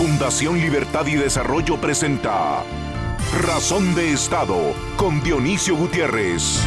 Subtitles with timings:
[0.00, 2.64] Fundación Libertad y Desarrollo presenta
[3.42, 4.56] Razón de Estado
[4.96, 6.62] con Dionisio Gutiérrez.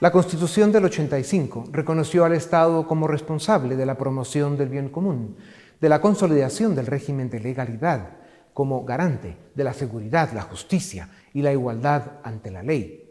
[0.00, 5.38] La Constitución del 85 reconoció al Estado como responsable de la promoción del bien común,
[5.80, 8.18] de la consolidación del régimen de legalidad,
[8.52, 13.06] como garante de la seguridad, la justicia y la igualdad ante la ley.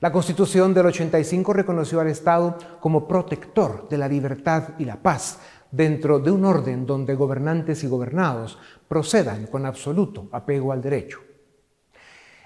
[0.00, 5.38] La Constitución del 85 reconoció al Estado como protector de la libertad y la paz,
[5.70, 11.20] dentro de un orden donde gobernantes y gobernados procedan con absoluto apego al derecho.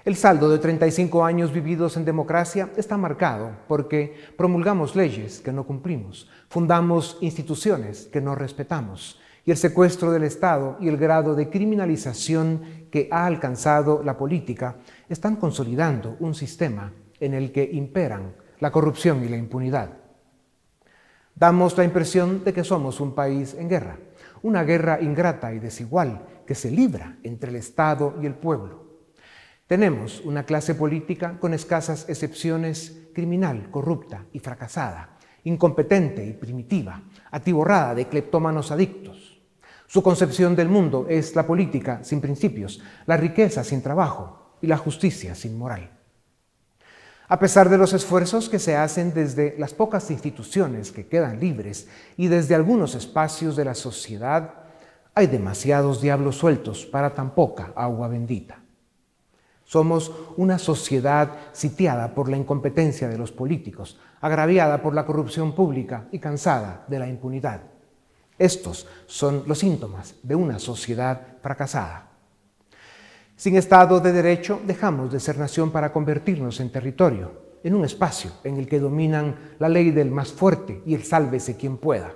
[0.03, 5.65] El saldo de 35 años vividos en democracia está marcado porque promulgamos leyes que no
[5.67, 11.49] cumplimos, fundamos instituciones que no respetamos y el secuestro del Estado y el grado de
[11.49, 14.77] criminalización que ha alcanzado la política
[15.09, 20.00] están consolidando un sistema en el que imperan la corrupción y la impunidad.
[21.35, 23.97] Damos la impresión de que somos un país en guerra,
[24.43, 28.81] una guerra ingrata y desigual que se libra entre el Estado y el pueblo.
[29.67, 37.95] Tenemos una clase política con escasas excepciones criminal, corrupta y fracasada, incompetente y primitiva, atiborrada
[37.95, 39.41] de cleptómanos adictos.
[39.87, 44.77] Su concepción del mundo es la política sin principios, la riqueza sin trabajo y la
[44.77, 46.00] justicia sin moral.
[47.31, 51.87] A pesar de los esfuerzos que se hacen desde las pocas instituciones que quedan libres
[52.17, 54.55] y desde algunos espacios de la sociedad,
[55.15, 58.59] hay demasiados diablos sueltos para tan poca agua bendita.
[59.63, 66.09] Somos una sociedad sitiada por la incompetencia de los políticos, agraviada por la corrupción pública
[66.11, 67.61] y cansada de la impunidad.
[68.37, 72.10] Estos son los síntomas de una sociedad fracasada.
[73.41, 77.31] Sin Estado de Derecho dejamos de ser nación para convertirnos en territorio,
[77.63, 81.57] en un espacio en el que dominan la ley del más fuerte y el sálvese
[81.57, 82.13] quien pueda.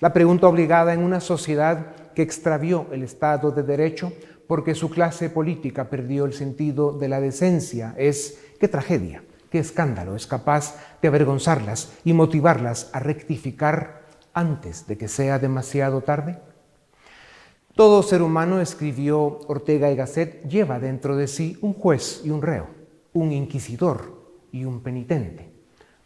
[0.00, 4.12] La pregunta obligada en una sociedad que extravió el Estado de Derecho
[4.48, 10.16] porque su clase política perdió el sentido de la decencia es qué tragedia, qué escándalo
[10.16, 16.40] es capaz de avergonzarlas y motivarlas a rectificar antes de que sea demasiado tarde.
[17.74, 22.40] Todo ser humano, escribió Ortega y Gasset, lleva dentro de sí un juez y un
[22.40, 22.68] reo,
[23.12, 25.50] un inquisidor y un penitente.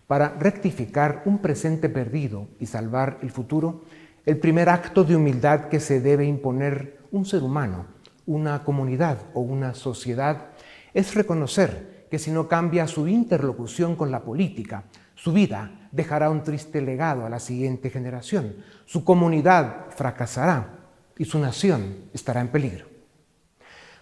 [0.07, 3.83] Para rectificar un presente perdido y salvar el futuro,
[4.25, 7.85] el primer acto de humildad que se debe imponer un ser humano,
[8.25, 10.53] una comunidad o una sociedad
[10.95, 14.85] es reconocer que si no cambia su interlocución con la política,
[15.15, 20.78] su vida dejará un triste legado a la siguiente generación, su comunidad fracasará
[21.19, 22.87] y su nación estará en peligro.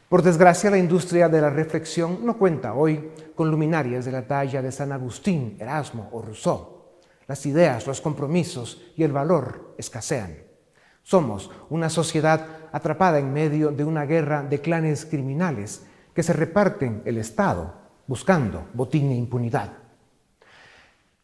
[0.09, 4.63] Por desgracia, la industria de la reflexión no cuenta hoy con luminarias de la talla
[4.63, 6.77] de San Agustín, Erasmo o Rousseau.
[7.27, 10.37] Las ideas, los compromisos y el valor escasean.
[11.03, 15.85] Somos una sociedad atrapada en medio de una guerra de clanes criminales
[16.15, 17.75] que se reparten el Estado
[18.07, 19.86] buscando botín e impunidad.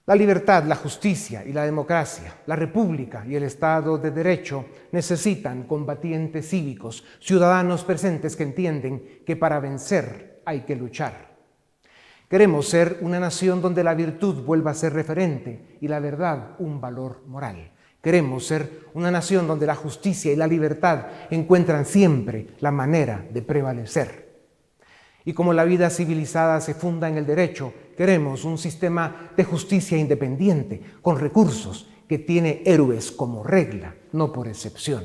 [0.04, 5.62] La libertad, la justicia y la democracia, la república y el Estado de Derecho necesitan
[5.62, 11.36] combatientes cívicos, ciudadanos presentes que entienden que para vencer hay que luchar.
[12.28, 16.80] Queremos ser una nación donde la virtud vuelva a ser referente y la verdad un
[16.80, 17.70] valor moral.
[18.02, 23.42] Queremos ser una nación donde la justicia y la libertad encuentran siempre la manera de
[23.42, 24.32] prevalecer.
[25.24, 29.96] Y como la vida civilizada se funda en el derecho, queremos un sistema de justicia
[29.96, 35.04] independiente, con recursos, que tiene héroes como regla, no por excepción.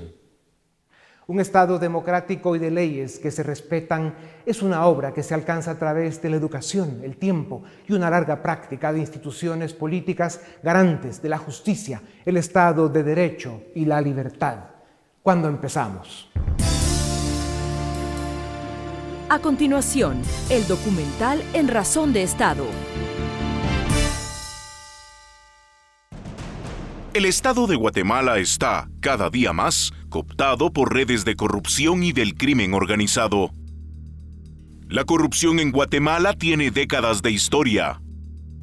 [1.28, 4.16] Un Estado democrático y de leyes que se respetan
[4.48, 8.10] es una obra que se alcanza a través de la educación, el tiempo y una
[8.10, 14.02] larga práctica de instituciones políticas garantes de la justicia, el Estado de Derecho y la
[14.02, 14.58] libertad.
[15.22, 16.32] ¿Cuándo empezamos?
[19.30, 22.66] A continuación, el documental En Razón de Estado.
[27.14, 32.36] El Estado de Guatemala está, cada día más, cooptado por redes de corrupción y del
[32.36, 33.52] crimen organizado.
[34.88, 38.02] La corrupción en Guatemala tiene décadas de historia.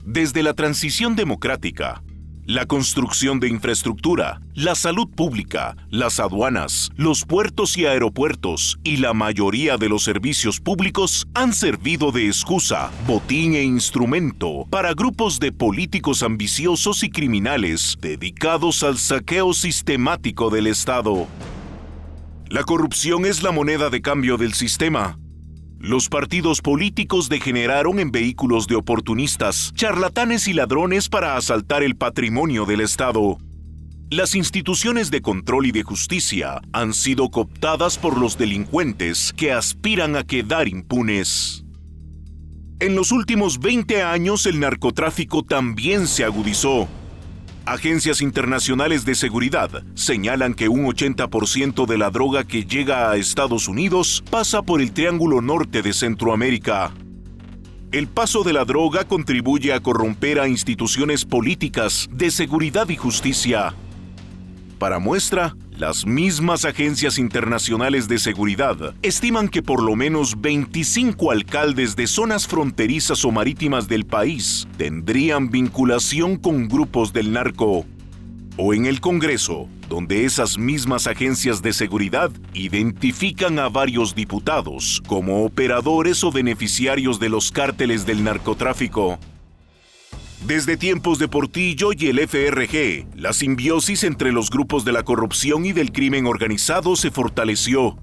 [0.02, 2.02] Desde la transición democrática,
[2.46, 9.14] la construcción de infraestructura, la salud pública, las aduanas, los puertos y aeropuertos y la
[9.14, 15.52] mayoría de los servicios públicos han servido de excusa, botín e instrumento para grupos de
[15.52, 21.26] políticos ambiciosos y criminales dedicados al saqueo sistemático del Estado.
[22.49, 25.19] La corrupción es la moneda de cambio del sistema
[25.84, 32.64] los partidos políticos degeneraron en vehículos de oportunistas, charlatanes y ladrones para asaltar el patrimonio
[32.64, 33.36] del Estado.
[34.10, 40.14] las instituciones de control y de justicia han sido cooptadas por los delincuentes que aspiran
[40.16, 41.64] a quedar impunes.
[42.80, 46.88] En los últimos 20 años el narcotráfico también se agudizó.
[47.66, 53.69] Agencias internacionales de seguridad señalan que un 80% de la droga que llega a Estados
[53.69, 56.93] Unidos pasa por el Triángulo Norte de Centroamérica.
[57.90, 63.75] El paso de la droga contribuye a corromper a instituciones políticas de seguridad y justicia,
[64.75, 71.97] para muestra, las mismas agencias internacionales de seguridad estiman que por lo menos 25 alcaldes
[71.97, 77.85] de zonas fronterizas o marítimas del país tendrían vinculación con grupos del narco.
[78.56, 85.44] O en el Congreso, donde esas mismas agencias de seguridad identifican a varios diputados como
[85.44, 89.19] operadores o beneficiarios de los cárteles del narcotráfico.
[90.42, 95.64] Desde tiempos de Portillo y el FRG, la simbiosis entre los grupos de la corrupción
[95.64, 97.96] y del crimen organizado se fortaleció.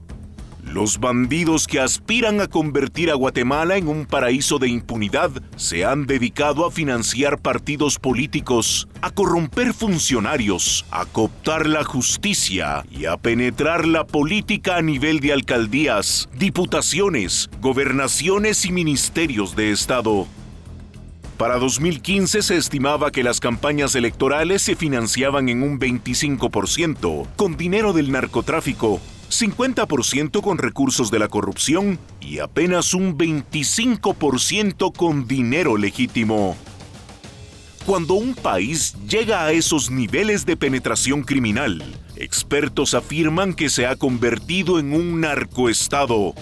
[0.63, 6.05] Los bandidos que aspiran a convertir a Guatemala en un paraíso de impunidad se han
[6.05, 13.85] dedicado a financiar partidos políticos, a corromper funcionarios, a cooptar la justicia y a penetrar
[13.85, 20.27] la política a nivel de alcaldías, diputaciones, gobernaciones y ministerios de Estado.
[21.41, 27.93] Para 2015 se estimaba que las campañas electorales se financiaban en un 25% con dinero
[27.93, 29.01] del narcotráfico,
[29.31, 36.55] 50% con recursos de la corrupción y apenas un 25% con dinero legítimo.
[37.87, 41.83] Cuando un país llega a esos niveles de penetración criminal,
[42.17, 46.35] expertos afirman que se ha convertido en un narcoestado.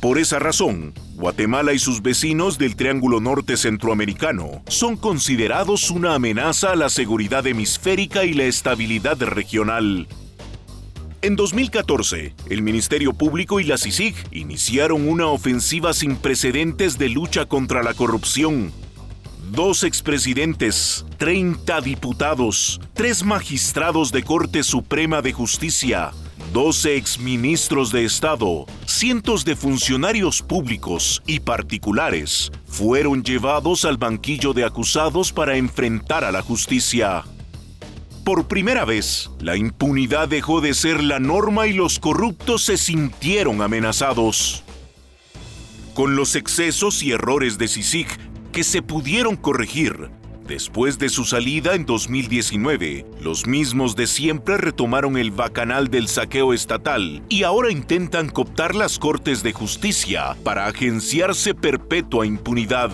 [0.00, 6.72] Por esa razón, Guatemala y sus vecinos del Triángulo Norte Centroamericano son considerados una amenaza
[6.72, 10.08] a la seguridad hemisférica y la estabilidad regional.
[11.20, 17.44] En 2014, el Ministerio Público y la CICIG iniciaron una ofensiva sin precedentes de lucha
[17.44, 18.72] contra la corrupción.
[19.52, 26.12] Dos expresidentes, 30 diputados, tres magistrados de Corte Suprema de Justicia,
[26.52, 34.64] 12 exministros de Estado, cientos de funcionarios públicos y particulares fueron llevados al banquillo de
[34.64, 37.22] acusados para enfrentar a la justicia.
[38.24, 43.62] Por primera vez, la impunidad dejó de ser la norma y los corruptos se sintieron
[43.62, 44.64] amenazados.
[45.94, 48.08] Con los excesos y errores de CICIG
[48.50, 50.10] que se pudieron corregir,
[50.50, 56.52] Después de su salida en 2019, los mismos de siempre retomaron el bacanal del saqueo
[56.52, 62.90] estatal y ahora intentan cooptar las Cortes de Justicia para agenciarse perpetua impunidad.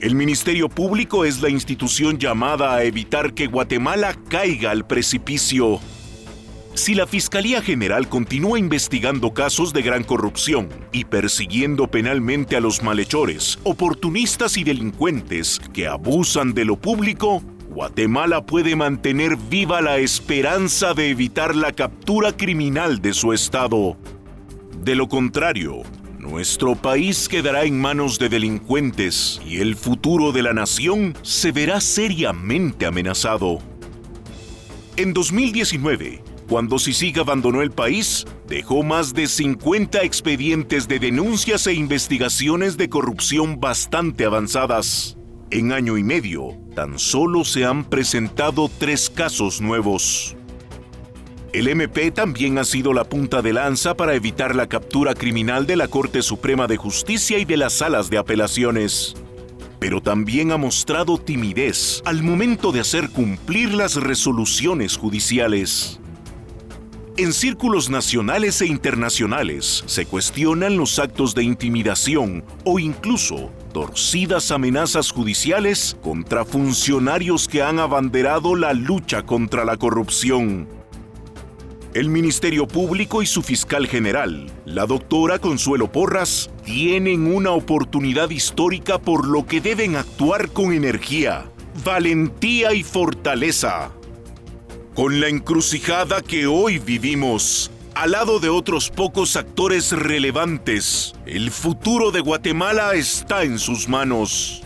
[0.00, 5.78] El Ministerio Público es la institución llamada a evitar que Guatemala caiga al precipicio
[6.78, 12.84] si la Fiscalía General continúa investigando casos de gran corrupción y persiguiendo penalmente a los
[12.84, 20.94] malhechores, oportunistas y delincuentes que abusan de lo público, Guatemala puede mantener viva la esperanza
[20.94, 23.96] de evitar la captura criminal de su Estado.
[24.80, 25.82] De lo contrario,
[26.18, 31.80] nuestro país quedará en manos de delincuentes y el futuro de la nación se verá
[31.80, 33.58] seriamente amenazado.
[34.96, 41.74] En 2019, cuando Sisig abandonó el país, dejó más de 50 expedientes de denuncias e
[41.74, 45.18] investigaciones de corrupción bastante avanzadas.
[45.50, 50.36] En año y medio, tan solo se han presentado tres casos nuevos.
[51.52, 55.76] El MP también ha sido la punta de lanza para evitar la captura criminal de
[55.76, 59.14] la Corte Suprema de Justicia y de las salas de apelaciones.
[59.78, 66.00] Pero también ha mostrado timidez al momento de hacer cumplir las resoluciones judiciales.
[67.18, 75.10] En círculos nacionales e internacionales se cuestionan los actos de intimidación o incluso torcidas amenazas
[75.10, 80.68] judiciales contra funcionarios que han abanderado la lucha contra la corrupción.
[81.92, 89.00] El Ministerio Público y su fiscal general, la doctora Consuelo Porras, tienen una oportunidad histórica
[89.00, 91.50] por lo que deben actuar con energía,
[91.82, 93.90] valentía y fortaleza
[94.98, 102.10] con la encrucijada que hoy vivimos, al lado de otros pocos actores relevantes, el futuro
[102.10, 104.60] de Guatemala está en sus manos.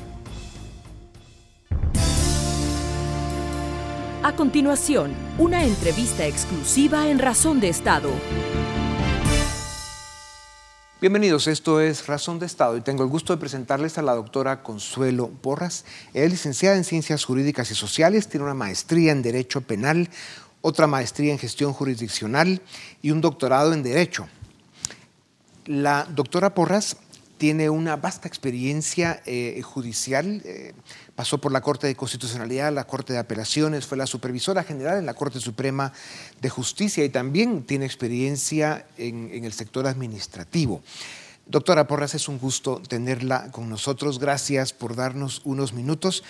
[4.23, 8.09] A continuación, una entrevista exclusiva en Razón de Estado.
[11.03, 14.63] Bienvenidos, esto es Razón de Estado y tengo el gusto de presentarles a la doctora
[14.63, 15.85] Consuelo Porras.
[16.15, 20.11] es licenciada en Ciencias Jurídicas y Sociales, tiene una maestría en Derecho Penal,
[20.61, 22.63] otra maestría en Gestión Jurisdiccional
[23.03, 24.29] y un doctorado en Derecho.
[25.67, 26.99] La doctora Porras
[27.37, 30.73] tiene una vasta experiencia eh, judicial, eh,
[31.15, 35.07] pasó por la Corte de Constitucionalidad, la Corte de Apelaciones, fue la supervisora general en
[35.07, 35.93] la Corte Suprema
[36.41, 40.83] de Justicia y también tiene experiencia en el sector administrativo.
[41.53, 44.19] Doctora Porras, es un gusto tenerla con nosotros.
[44.19, 46.25] Gracias por darnos unos minutos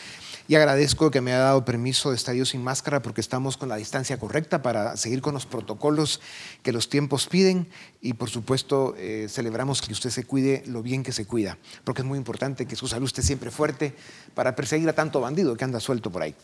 [0.49, 3.69] y agradezco que me haya dado permiso de estar yo sin máscara porque estamos con
[3.69, 6.21] la distancia correcta para seguir con los protocolos
[6.64, 7.69] que los tiempos piden
[8.00, 12.02] y por supuesto eh, celebramos que usted se cuide lo bien que se cuida, porque
[12.02, 13.95] es muy importante que su salud esté siempre fuerte
[14.35, 16.35] para perseguir a tanto bandido que anda suelto por ahí.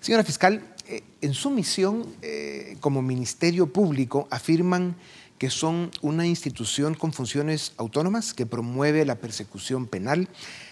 [0.00, 4.96] Señora fiscal, eh, en su misión eh, como Ministerio Público afirman
[5.44, 10.30] que son una institución con funciones autónomas que promueve la persecución penal,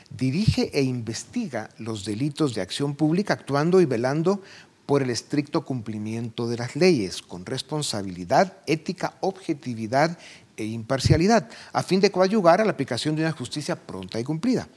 [0.09, 4.41] dirige e investiga los delitos de acción pública actuando y velando
[4.87, 10.17] por el estricto cumplimiento de las leyes, con responsabilidad, ética, objetividad
[10.57, 14.69] e imparcialidad, a fin de coadyuvar a la aplicación de una justicia pronta y cumplida.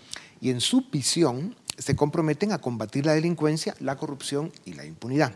[0.41, 5.31] Y en su visión se comprometen a combatir la delincuencia, la corrupción y la impunidad.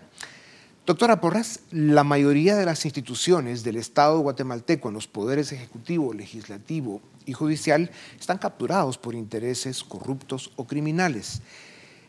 [0.90, 7.00] Doctora Porras, la mayoría de las instituciones del Estado guatemalteco en los poderes ejecutivo, legislativo
[7.28, 11.44] y judicial están capturados por intereses corruptos o criminales.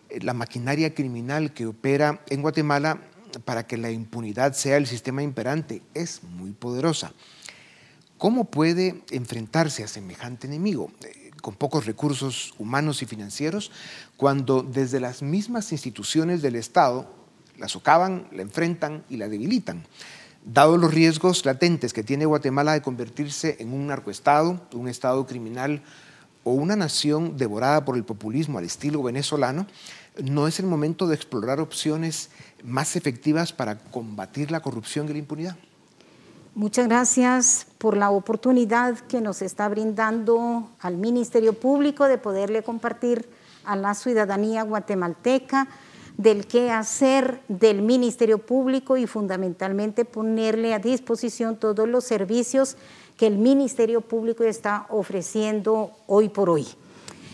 [0.08, 3.02] Eh, la maquinaria criminal que opera en Guatemala
[3.44, 7.12] para que la impunidad sea el sistema imperante es muy poderosa.
[8.16, 10.90] ¿Cómo puede enfrentarse a semejante enemigo?
[11.04, 13.72] Eh, con pocos recursos humanos y financieros,
[14.16, 17.19] cuando desde las mismas instituciones del Estado
[17.60, 19.84] la socavan, la enfrentan y la debilitan.
[20.44, 25.82] Dado los riesgos latentes que tiene Guatemala de convertirse en un narcoestado, un estado criminal
[26.42, 29.66] o una nación devorada por el populismo al estilo venezolano,
[30.22, 32.30] no es el momento de explorar opciones
[32.64, 35.56] más efectivas para combatir la corrupción y la impunidad.
[36.54, 43.28] Muchas gracias por la oportunidad que nos está brindando al Ministerio Público de poderle compartir
[43.64, 45.68] a la ciudadanía guatemalteca
[46.20, 52.76] del qué hacer del Ministerio Público y fundamentalmente ponerle a disposición todos los servicios
[53.16, 56.66] que el Ministerio Público está ofreciendo hoy por hoy.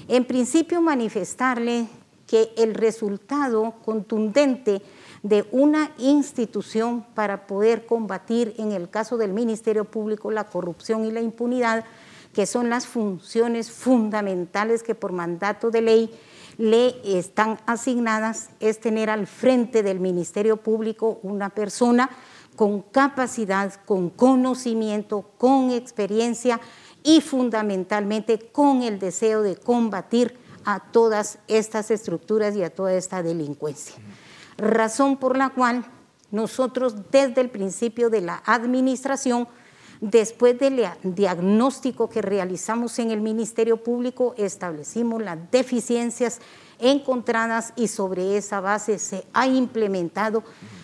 [0.07, 1.89] En principio, manifestarle
[2.29, 4.81] que el resultado contundente
[5.25, 11.11] de una institución para poder combatir, en el caso del Ministerio Público, la corrupción y
[11.11, 11.85] la impunidad,
[12.33, 16.11] que son las funciones fundamentales que por mandato de ley
[16.59, 22.11] le están asignadas es tener al frente del Ministerio Público una persona
[22.57, 26.61] con capacidad, con conocimiento, con experiencia
[27.03, 33.23] y fundamentalmente con el deseo de combatir a todas estas estructuras y a toda esta
[33.23, 33.95] delincuencia.
[34.57, 35.85] Razón por la cual
[36.31, 39.47] nosotros desde el principio de la administración
[40.01, 46.41] Después del diagnóstico que realizamos en el Ministerio Público, establecimos las deficiencias
[46.79, 50.43] encontradas y sobre esa base se ha implementado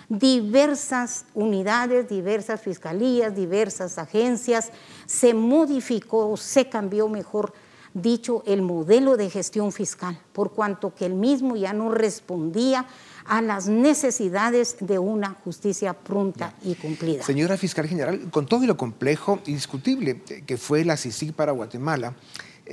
[0.09, 4.71] diversas unidades, diversas fiscalías, diversas agencias,
[5.07, 7.53] se modificó, se cambió mejor
[7.95, 12.87] dicho el modelo de gestión fiscal, por cuanto que el mismo ya no respondía
[13.27, 17.23] a las necesidades de una justicia pronta y cumplida.
[17.23, 22.15] Señora Fiscal General, con todo lo complejo y discutible que fue la CICIG para Guatemala,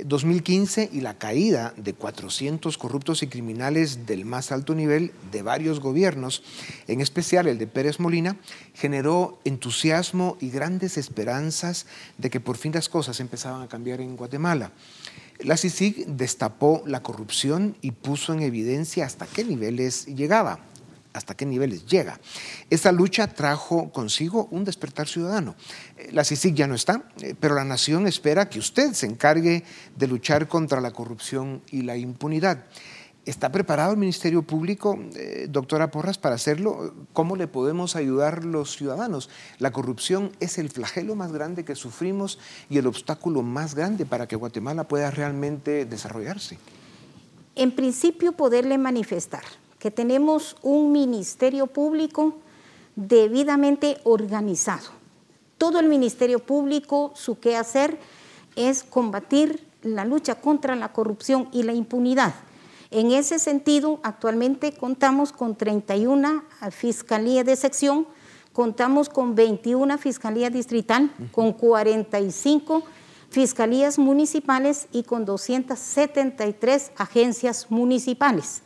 [0.04, 5.42] 2015 eh, y la caída de 400 corruptos y criminales del más alto nivel de
[5.42, 6.42] varios gobiernos,
[6.86, 8.36] en especial el de Pérez Molina,
[8.74, 11.86] generó entusiasmo y grandes esperanzas
[12.18, 14.72] de que por fin las cosas empezaban a cambiar en Guatemala.
[15.42, 20.60] La CICIG destapó la corrupción y puso en evidencia hasta qué niveles llegaba,
[21.14, 22.20] hasta qué niveles llega.
[22.68, 25.54] Esta lucha trajo consigo un despertar ciudadano.
[25.96, 29.64] Eh, la CICIG ya no está, eh, pero la nación espera que usted se encargue
[29.96, 32.66] de luchar contra la corrupción y la impunidad.
[33.26, 36.94] ¿Está preparado el Ministerio Público, eh, doctora Porras, para hacerlo?
[37.12, 39.28] ¿Cómo le podemos ayudar los ciudadanos?
[39.58, 42.38] La corrupción es el flagelo más grande que sufrimos
[42.70, 46.56] y el obstáculo más grande para que Guatemala pueda realmente desarrollarse.
[47.56, 49.44] En principio, poderle manifestar
[49.78, 52.38] que tenemos un Ministerio Público
[52.96, 54.88] debidamente organizado.
[55.58, 57.98] Todo el Ministerio Público, su quehacer
[58.56, 62.32] es combatir la lucha contra la corrupción y la impunidad
[62.90, 68.06] en ese sentido, actualmente contamos con 31 fiscalías de sección,
[68.52, 72.82] contamos con 21 fiscalías distrital, con 45
[73.30, 78.62] fiscalías municipales y con 273 agencias municipales.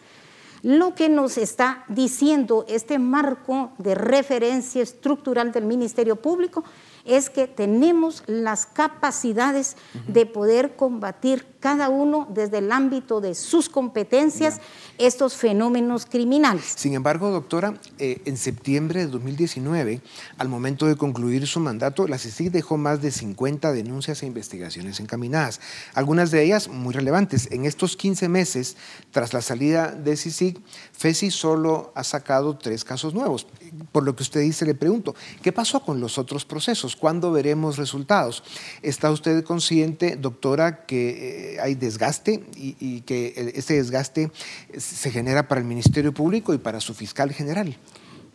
[0.64, 6.64] Lo que nos está diciendo este marco de referencia estructural del Ministerio Público
[7.04, 9.76] es que tenemos las capacidades
[10.08, 14.60] de poder combatir cada uno desde el ámbito de sus competencias
[14.98, 16.74] estos fenómenos criminales.
[16.76, 20.00] Sin embargo, doctora, eh, en septiembre de 2019,
[20.38, 25.00] al momento de concluir su mandato, la CICIG dejó más de 50 denuncias e investigaciones
[25.00, 25.60] encaminadas,
[25.94, 27.48] algunas de ellas muy relevantes.
[27.50, 28.76] En estos 15 meses,
[29.10, 30.53] tras la salida de CICIG,
[30.92, 33.46] FESI solo ha sacado tres casos nuevos.
[33.92, 36.96] Por lo que usted dice, le pregunto, ¿qué pasó con los otros procesos?
[36.96, 38.42] ¿Cuándo veremos resultados?
[38.82, 41.54] ¿Está usted consciente, doctora, que...
[41.54, 44.30] Eh, hay desgaste y, que ese desgaste
[44.76, 47.76] se genera para el Ministerio Público y para su fiscal general.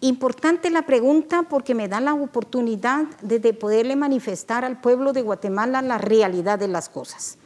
[0.01, 5.81] Importante la pregunta porque me da la oportunidad de, poderle manifestar al pueblo de Guatemala
[5.81, 7.37] la realidad de las cosas.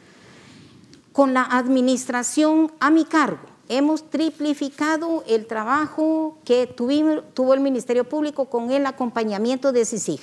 [1.12, 8.46] Con la administración a mi cargo, hemos triplificado el trabajo que tuvo el Ministerio Público
[8.46, 10.20] con el acompañamiento de CICIG.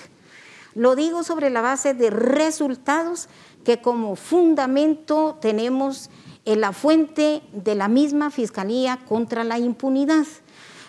[0.76, 3.28] Lo digo sobre la base de resultados
[3.64, 6.10] que como fundamento tenemos
[6.46, 10.26] en la fuente de la misma Fiscalía contra la impunidad.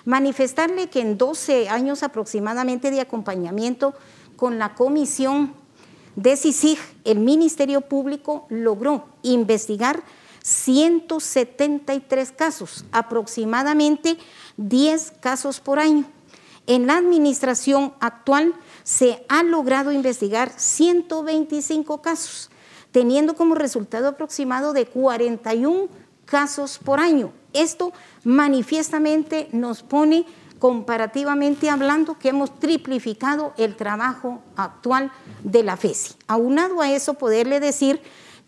[0.04, 3.94] Manifestarle que en 12 años aproximadamente de acompañamiento
[4.36, 5.54] con la comisión
[6.16, 10.02] de CICIG, el Ministerio Público logró investigar
[10.42, 14.18] 173 casos, aproximadamente
[14.56, 16.04] 10 casos por año.
[16.66, 22.50] En la administración actual se ha logrado investigar 125 casos,
[22.92, 25.88] teniendo como resultado aproximado de 41
[26.24, 27.32] casos por año.
[27.52, 27.92] Esto
[28.24, 30.24] manifiestamente nos pone
[30.58, 35.10] comparativamente hablando que hemos triplificado el trabajo actual
[35.42, 36.14] de la FESI.
[36.28, 38.00] Aunado a eso, poderle decir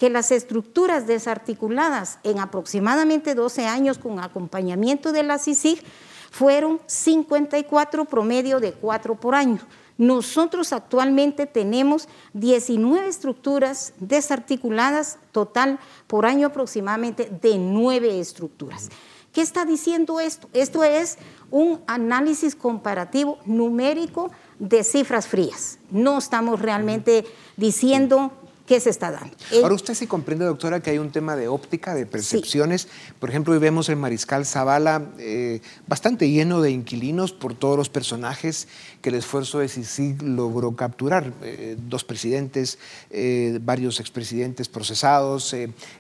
[0.05, 5.83] que las estructuras desarticuladas en aproximadamente 12 años con acompañamiento de la CICIG
[6.31, 9.61] fueron 54 promedio de 4 por año.
[9.97, 18.91] Nosotros actualmente tenemos 19 estructuras desarticuladas, total por año aproximadamente de 9 estructuras.
[19.33, 20.51] ¿Qué está diciendo esto?
[20.53, 21.17] Esto es
[21.51, 25.79] un análisis comparativo numérico de cifras frías.
[25.91, 27.25] No estamos realmente
[27.57, 28.33] diciendo
[28.67, 29.37] ¿Qué se está dando.
[29.63, 32.89] Ahora usted sí comprende, doctora, que hay un tema de óptica, de percepciones.
[33.19, 37.91] Por ejemplo, hoy vemos el Mariscal Zavala eh, bastante lleno de inquilinos por todos los
[37.91, 38.67] personajes
[39.03, 41.31] que el esfuerzo de CICIG logró capturar.
[41.43, 42.79] Eh, dos presidentes,
[43.11, 45.55] eh, varios expresidentes procesados,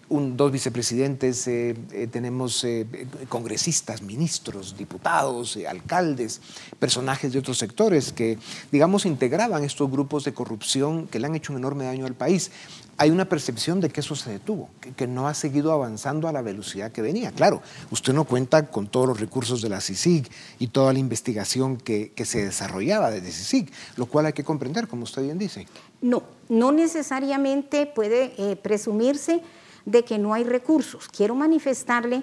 [0.08, 1.44] un, dos vicepresidentes,
[2.10, 2.66] tenemos
[3.28, 6.40] congresistas, ministros, diputados, alcaldes,
[6.78, 8.38] personajes de otros sectores que,
[8.72, 12.50] digamos, integraban estos grupos de corrupción que le han hecho un enorme daño al país
[12.96, 16.42] hay una percepción de que eso se detuvo, que, no ha seguido avanzando a la
[16.42, 17.32] velocidad que venía.
[17.32, 20.28] Claro, usted no cuenta con todos los recursos de la CICIG
[20.58, 25.04] y toda la investigación que, se desarrollaba desde CICIG, lo cual hay que comprender, como
[25.04, 25.66] usted bien dice.
[26.00, 29.42] No, no necesariamente puede eh, presumirse
[29.84, 31.08] de que no hay recursos.
[31.08, 32.22] Quiero manifestarle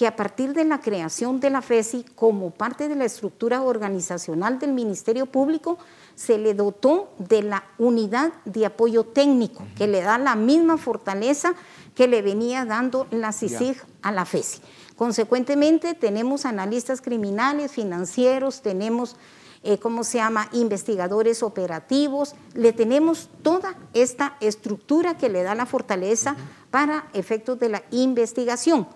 [0.00, 4.58] que a partir de la creación de la FESI, como parte de la estructura organizacional
[4.58, 5.76] del Ministerio Público,
[6.14, 11.52] se le dotó de la unidad de apoyo técnico, que le da la misma fortaleza
[11.94, 14.62] que le venía dando la CICIG a la FESI.
[14.96, 19.16] Consecuentemente, tenemos analistas criminales, financieros, tenemos,
[19.62, 25.66] eh, ¿cómo se llama?, investigadores operativos, le tenemos toda esta estructura que le da la
[25.66, 26.36] fortaleza
[26.70, 28.86] para efectos de la investigación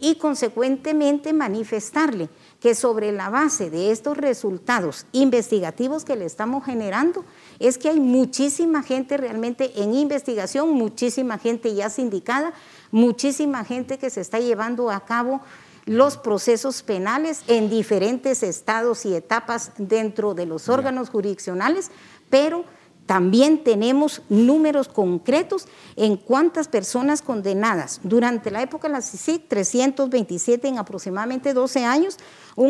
[0.00, 7.24] y consecuentemente manifestarle que sobre la base de estos resultados investigativos que le estamos generando,
[7.58, 12.52] es que hay muchísima gente realmente en investigación, muchísima gente ya sindicada,
[12.90, 15.40] muchísima gente que se está llevando a cabo
[15.86, 21.90] los procesos penales en diferentes estados y etapas dentro de los órganos jurisdiccionales,
[22.28, 22.64] pero
[23.10, 27.98] también tenemos números concretos en cuántas personas condenadas.
[28.04, 32.18] Durante la época de la CICIC, 327 en aproximadamente 12 años,
[32.54, 32.68] un,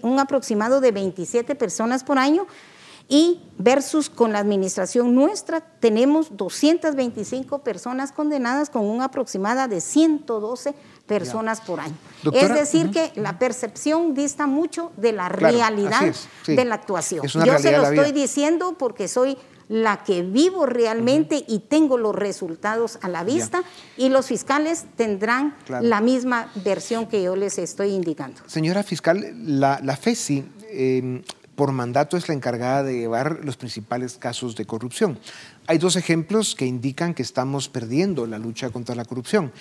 [0.00, 2.46] un aproximado de 27 personas por año
[3.06, 10.74] y versus con la administración nuestra tenemos 225 personas condenadas con un aproximada de 112
[11.18, 11.96] personas por año.
[12.32, 16.14] es decir, que la percepción dista mucho de la realidad
[16.46, 17.26] de la actuación.
[17.26, 19.36] Yo se lo estoy diciendo porque soy
[19.68, 23.62] la que vivo realmente y tengo los resultados a la vista
[23.96, 28.40] y los fiscales tendrán la misma versión que yo les estoy indicando.
[28.46, 30.44] Señora fiscal, la, la FESI...
[30.72, 31.22] Em,
[31.60, 35.18] por mandato es la encargada de llevar los principales casos de corrupción.
[35.66, 39.52] Hay dos ejemplos que indican que estamos perdiendo la lucha contra la corrupción.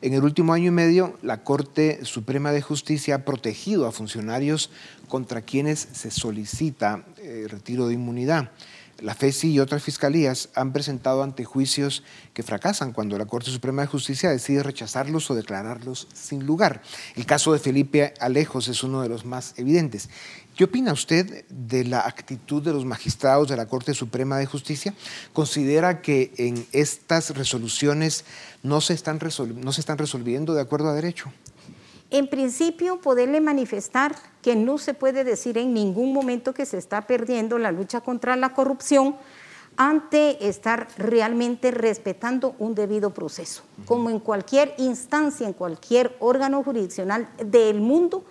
[0.00, 4.70] En el último año y medio, la Corte Suprema de Justicia ha protegido a funcionarios
[5.08, 8.52] contra quienes se solicita eh, retiro de inmunidad.
[9.00, 12.02] La FESI y otras fiscalías han presentado antejuicios
[12.34, 16.82] que fracasan cuando la Corte Suprema de Justicia decide rechazarlos o declararlos sin lugar.
[17.14, 20.10] El caso de Felipe Alejos es uno de los más evidentes.
[20.56, 24.92] ¿Qué opina usted de la actitud de los magistrados de la Corte Suprema de Justicia?
[25.32, 28.24] ¿Considera que en estas resoluciones
[28.64, 29.20] no se están,
[29.54, 31.32] no se están resolviendo de acuerdo a derecho?
[32.10, 37.06] En principio, poderle manifestar que no se puede decir en ningún momento que se está
[37.06, 39.16] perdiendo la lucha contra la corrupción
[39.76, 43.62] ante estar realmente respetando un debido proceso.
[43.84, 48.24] Como en cualquier instancia, en cualquier órgano jurisdiccional del mundo,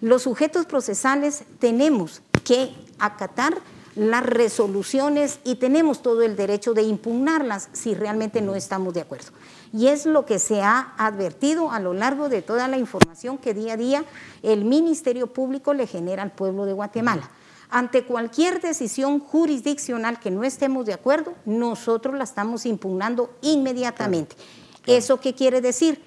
[0.00, 3.58] los sujetos procesales tenemos que acatar
[3.94, 9.32] las resoluciones y tenemos todo el derecho de impugnarlas si realmente no estamos de acuerdo
[9.72, 13.54] y es lo que se ha advertido a lo largo de toda la información que
[13.54, 14.04] día a día
[14.42, 17.30] el Ministerio Público le genera al pueblo de Guatemala.
[17.70, 24.36] Ante cualquier decisión jurisdiccional que no estemos de acuerdo, nosotros la estamos impugnando inmediatamente.
[24.86, 26.02] ¿Eso qué quiere decir?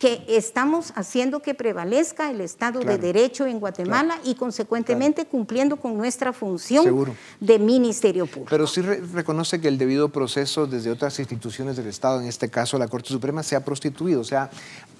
[0.00, 5.98] Que estamos haciendo que prevalezca el Estado de Derecho en Guatemala y consecuentemente cumpliendo con
[5.98, 8.48] nuestra función de Ministerio Público.
[8.48, 12.78] Pero sí reconoce que el debido proceso desde otras instituciones del Estado, en este caso
[12.78, 14.50] la Corte Suprema, se ha prostituido, o sea,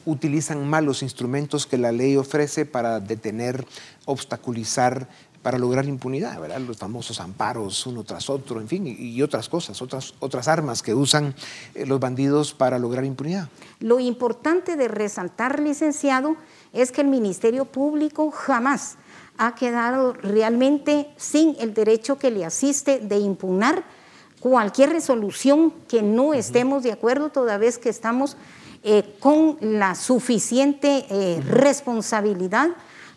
[0.05, 3.65] utilizan malos instrumentos que la ley ofrece para detener,
[4.05, 5.09] obstaculizar
[5.43, 6.61] para lograr impunidad, ¿verdad?
[6.61, 10.95] los famosos amparos uno tras otro, en fin, y, otras cosas, otras, otras armas que
[10.95, 11.35] usan
[11.75, 13.49] eh, los bandidos para lograr impunidad.
[13.79, 16.37] Lo importante de resaltar, licenciado,
[16.73, 18.97] es que el Ministerio Público jamás
[19.39, 23.85] ha quedado realmente sin el derecho que le asiste de impugnar
[24.41, 28.37] cualquier resolución que no estemos de acuerdo, toda vez que estamos
[28.83, 32.71] eh, con la suficiente eh, responsabilidad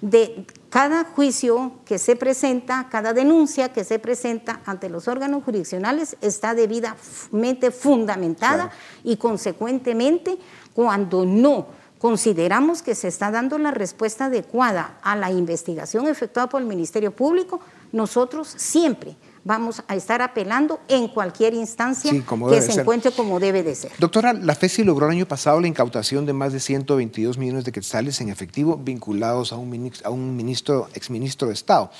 [0.04, 6.18] de cada juicio que se presenta, cada denuncia que se presenta ante los órganos jurisdiccionales
[6.20, 8.70] está debidamente fundamentada
[9.06, 10.38] y consecuentemente
[10.74, 11.68] cuando no
[12.00, 17.16] consideramos que se está dando la respuesta adecuada a la investigación efectuada por el Ministerio
[17.16, 17.62] Público,
[17.94, 23.76] nosotros siempre vamos a estar apelando en cualquier instancia que se encuentre como debe de
[23.76, 23.92] ser.
[24.00, 27.72] Doctora, la FESI logró el año pasado la incautación de más de 122 millones de
[27.72, 31.92] quetzales en efectivo vinculados a un, ministro, a un ministro, exministro de Estado.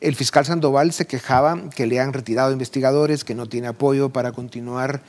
[0.00, 4.32] El fiscal Sandoval se quejaba que le han retirado investigadores, que no tiene apoyo para
[4.32, 5.02] continuar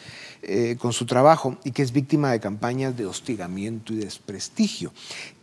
[0.44, 4.92] eh, con su trabajo y que es víctima de campañas de hostigamiento y desprestigio.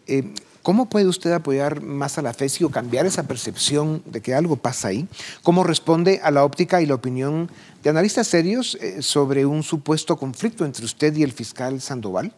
[0.09, 0.25] Eh,
[0.63, 4.57] ¿Cómo puede usted apoyar más a la FESI o cambiar esa percepción de que algo
[4.57, 5.09] pasa ahí?
[5.43, 7.51] ¿Cómo responde a la óptica y la opinión
[7.83, 12.33] de analistas serios eh, sobre un supuesto conflicto entre usted y el fiscal Sandoval?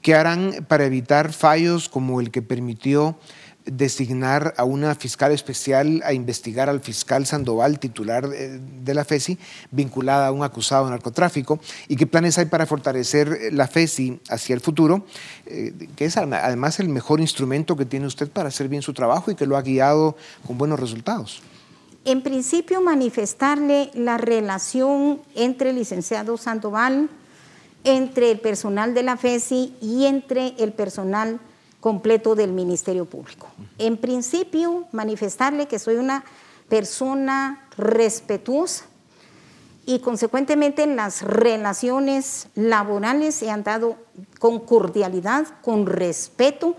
[0.00, 3.18] ¿Qué harán para evitar fallos como el que permitió
[3.66, 9.38] designar a una fiscal especial a investigar al fiscal Sandoval, titular de la FESI,
[9.70, 14.54] vinculada a un acusado de narcotráfico, y qué planes hay para fortalecer la FESI hacia
[14.54, 15.06] el futuro,
[15.46, 19.30] eh, que es además el mejor instrumento que tiene usted para hacer bien su trabajo
[19.30, 21.42] y que lo ha guiado con buenos resultados.
[22.04, 27.08] En principio, manifestarle la relación entre el licenciado Sandoval,
[27.82, 31.40] entre el personal de la FESI y entre el personal
[31.84, 33.46] completo del Ministerio Público.
[33.76, 36.24] En principio, manifestarle que soy una
[36.70, 38.86] persona respetuosa
[39.84, 43.98] y consecuentemente en las relaciones laborales se han dado
[44.38, 46.74] con cordialidad, con respeto,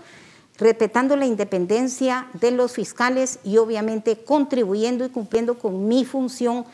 [0.58, 6.64] respetando la independencia de los fiscales y obviamente contribuyendo y cumpliendo con mi función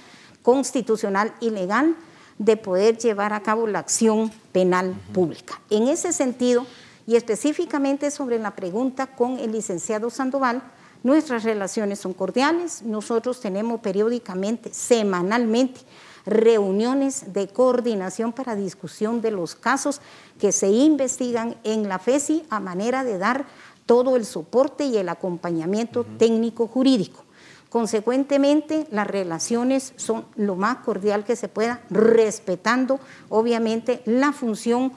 [0.40, 1.96] constitucional y legal
[2.38, 5.60] de poder llevar a cabo la acción penal pública.
[5.68, 6.66] En ese sentido,
[7.06, 10.62] y específicamente sobre la pregunta con el licenciado Sandoval,
[11.02, 15.80] nuestras relaciones son cordiales, nosotros tenemos periódicamente, semanalmente,
[16.24, 20.00] reuniones de coordinación para discusión de los casos
[20.38, 23.46] que se investigan en la FESI a manera de dar
[23.86, 27.24] todo el soporte y el acompañamiento técnico jurídico.
[27.68, 34.92] Consecuentemente, las relaciones son lo más cordial que se pueda, respetando obviamente la función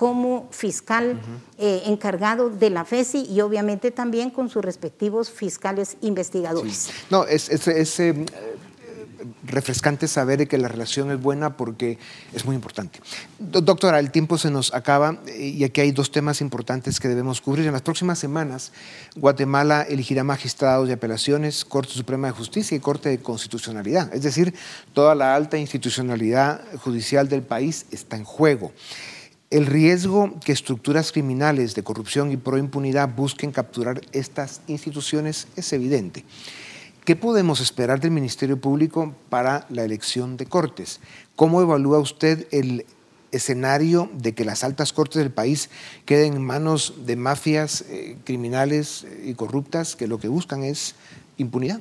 [0.00, 1.20] como fiscal
[1.58, 6.88] eh, encargado de la FESI y obviamente también con sus respectivos fiscales investigadores.
[7.10, 8.24] No, es, es, eh,
[9.44, 11.98] refrescante saber que la relación es buena porque
[12.32, 12.98] es muy importante.
[13.38, 17.42] Doctora, el tiempo se nos acaba eh, y aquí hay dos temas importantes que debemos
[17.42, 17.66] cubrir.
[17.66, 18.72] En las próximas semanas,
[19.16, 24.14] Guatemala elegirá magistrados de apelaciones, Corte Suprema de Justicia y Corte de Constitucionalidad.
[24.14, 24.54] Es decir,
[24.94, 28.72] toda la alta institucionalidad judicial del país está en juego.
[29.50, 36.24] El riesgo que estructuras criminales de corrupción y proimpunidad busquen capturar estas instituciones es evidente.
[37.04, 41.00] ¿Qué podemos esperar del Ministerio Público para la elección de cortes?
[41.34, 42.86] ¿Cómo evalúa usted el
[43.32, 45.68] escenario de que las altas cortes del país
[46.04, 50.94] queden en manos de mafias eh, criminales y corruptas que lo que buscan es
[51.38, 51.80] impunidad?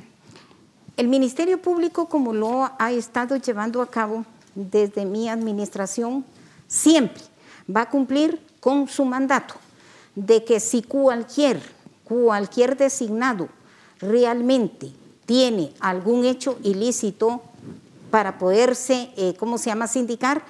[0.97, 6.25] El Ministerio Público, como lo ha estado llevando a cabo desde mi administración,
[6.67, 7.28] siempre
[7.75, 9.55] va a cumplir con su mandato
[10.15, 11.62] de que si cualquier,
[12.03, 13.49] cualquier designado
[13.99, 14.91] realmente
[15.25, 17.41] tiene algún hecho ilícito
[18.10, 20.41] para poderse, eh, ¿cómo se llama?, sindicar,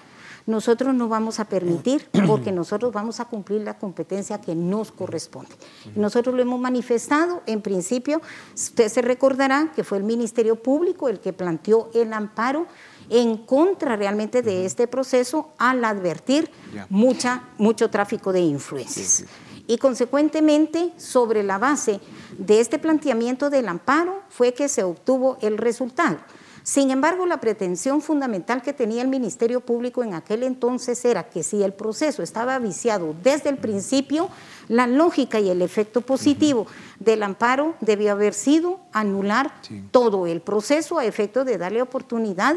[0.46, 5.52] nosotros no vamos a permitir porque nosotros vamos a cumplir la competencia que nos corresponde.
[5.96, 8.22] Nosotros lo hemos manifestado, en principio,
[8.56, 12.66] usted se recordará que fue el Ministerio Público el que planteó el amparo
[13.10, 16.50] en contra realmente de este proceso al advertir
[16.90, 19.26] mucha, mucho tráfico de influencias.
[19.68, 22.00] Y consecuentemente, sobre la base
[22.38, 26.18] de este planteamiento del amparo, fue que se obtuvo el resultado.
[26.64, 31.42] Sin embargo, la pretensión fundamental que tenía el Ministerio Público en aquel entonces era que
[31.42, 34.30] si el proceso estaba viciado desde el principio,
[34.68, 36.68] la lógica y el efecto positivo
[37.00, 39.52] del amparo debió haber sido anular
[39.92, 42.56] todo el proceso a efecto de darle oportunidad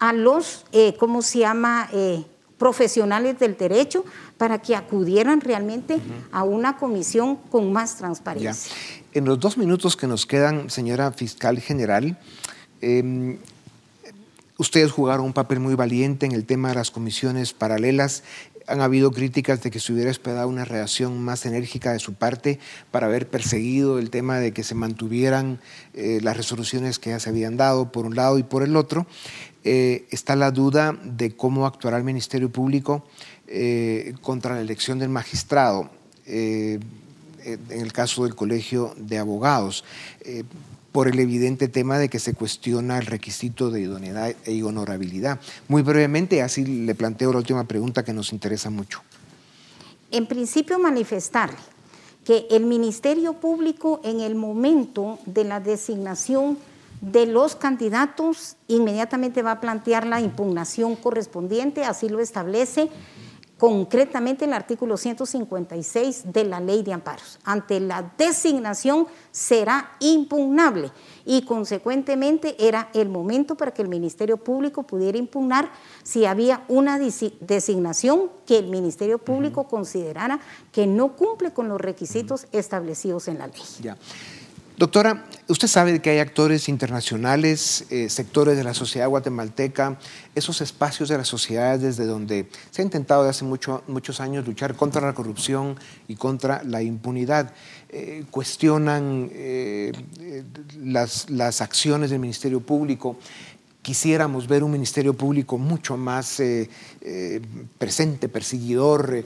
[0.00, 2.24] a los, eh, ¿cómo se llama?, eh,
[2.58, 4.04] profesionales del derecho
[4.36, 5.98] para que acudieran realmente
[6.30, 8.74] a una comisión con más transparencia.
[9.14, 12.18] En los dos minutos que nos quedan, señora fiscal general,
[12.82, 13.38] em,
[14.58, 18.22] ustedes jugaron un papel muy valiente en el tema de las comisiones paralelas
[18.70, 22.60] han habido críticas de que se hubiera esperado una reacción más enérgica de su parte
[22.90, 25.60] para haber perseguido el tema de que se mantuvieran
[25.92, 29.06] eh, las resoluciones que ya se habían dado por un lado y por el otro.
[29.64, 33.04] Eh, está la duda de cómo actuará el Ministerio Público
[33.46, 35.90] eh, contra la elección del magistrado,
[36.26, 36.80] en
[37.70, 39.82] el caso del Colegio de Abogados
[40.92, 45.40] por el evidente tema de que se cuestiona el requisito de idoneidad e honorabilidad.
[45.68, 49.00] Muy brevemente, así le planteo la última pregunta que nos interesa mucho.
[50.10, 51.58] En principio, manifestarle
[52.24, 56.58] que el Ministerio Público en el momento de la designación
[57.00, 62.90] de los candidatos inmediatamente va a plantear la impugnación correspondiente, así lo establece
[63.60, 67.38] concretamente el artículo 156 de la ley de amparos.
[67.44, 70.90] Ante la designación será impugnable
[71.26, 75.70] y consecuentemente era el momento para que el Ministerio Público pudiera impugnar
[76.02, 80.40] si había una designación que el Ministerio Público considerara
[80.72, 83.60] que no cumple con los requisitos establecidos en la ley.
[84.80, 89.98] Doctora, usted sabe que hay actores internacionales, eh, sectores de la sociedad guatemalteca,
[90.34, 94.74] esos espacios de la sociedad desde donde se ha intentado desde hace muchos años luchar
[94.76, 97.52] contra la corrupción y contra la impunidad.
[97.90, 99.92] Eh, cuestionan eh,
[100.82, 103.18] las, acciones del Ministerio Público
[103.82, 106.42] quisiéramos ver un ministerio público mucho más
[107.78, 109.24] presente, perseguidor,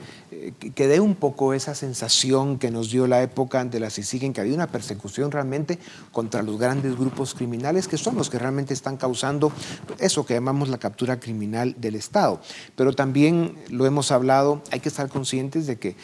[0.74, 4.32] que dé un poco esa sensación que nos dio la época ante la CICIG en
[4.32, 5.78] que había una persecución realmente
[6.12, 9.52] contra los grandes grupos criminales que son los que realmente están causando
[9.98, 12.40] eso que llamamos la captura criminal del Estado.
[12.76, 15.96] Pero también lo hemos hablado, hay que estar conscientes de que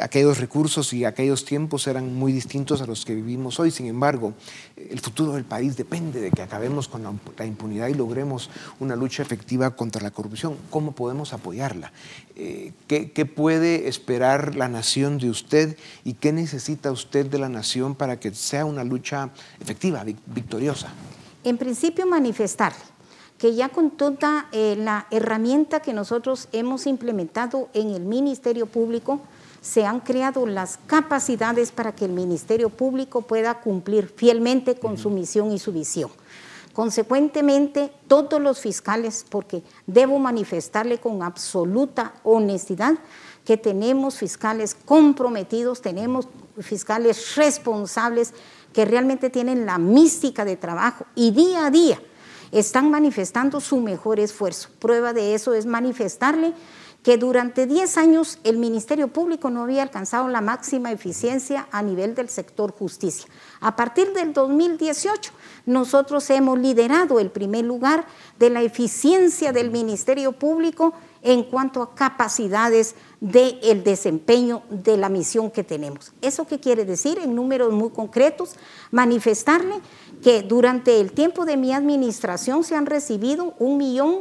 [0.00, 3.70] aquellos recursos y aquellos tiempos eran muy distintos a los que vivimos hoy.
[3.70, 4.34] Sin embargo,
[4.76, 9.22] el futuro del país depende de que acabemos con la, impunidad y logremos una lucha
[9.22, 10.56] efectiva contra la corrupción.
[10.70, 11.92] ¿Cómo podemos apoyarla?
[12.36, 17.94] Eh, ¿qué, puede esperar la nación de usted y qué necesita usted de la nación
[17.94, 20.88] para que sea una lucha efectiva, victoriosa?
[21.42, 22.82] En principio, manifestarle
[23.38, 29.22] que ya con toda eh, la herramienta que nosotros hemos implementado en el Ministerio Público,
[29.62, 35.08] se han creado las capacidades para que el Ministerio Público pueda cumplir fielmente con su
[35.08, 36.10] misión y su visión.
[36.72, 42.94] Consecuentemente, todos los fiscales, porque debo manifestarle con absoluta honestidad
[43.44, 46.28] que tenemos fiscales comprometidos, tenemos
[46.60, 48.34] fiscales responsables
[48.72, 52.00] que realmente tienen la mística de trabajo y día a día
[52.52, 54.70] están manifestando su mejor esfuerzo.
[54.78, 56.52] Prueba de eso es manifestarle
[57.02, 62.14] que durante 10 años el Ministerio Público no había alcanzado la máxima eficiencia a nivel
[62.14, 63.26] del sector justicia.
[63.60, 65.32] A partir del 2018
[65.64, 68.06] nosotros hemos liderado el primer lugar
[68.38, 75.50] de la eficiencia del Ministerio Público en cuanto a capacidades del desempeño de la misión
[75.50, 76.12] que tenemos.
[76.22, 77.18] ¿Eso qué quiere decir?
[77.18, 78.54] En números muy concretos,
[78.90, 79.74] manifestarle
[80.22, 84.20] que durante el tiempo de mi administración se han recibido un millón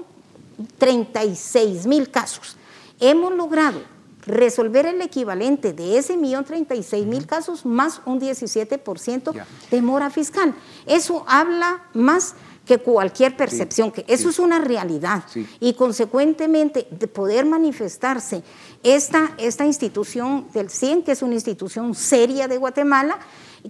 [0.77, 2.57] treinta y seis mil casos.
[2.99, 3.79] Hemos logrado
[4.25, 9.81] resolver el equivalente de ese millón treinta y seis mil casos más un 17% de
[9.81, 10.53] mora fiscal.
[10.85, 12.35] Eso habla más
[12.69, 15.23] que cualquier percepción, que eso es una realidad.
[15.59, 18.43] Y consecuentemente, de poder manifestarse
[18.83, 23.17] esta, esta institución del CIEN, que es una institución seria de Guatemala,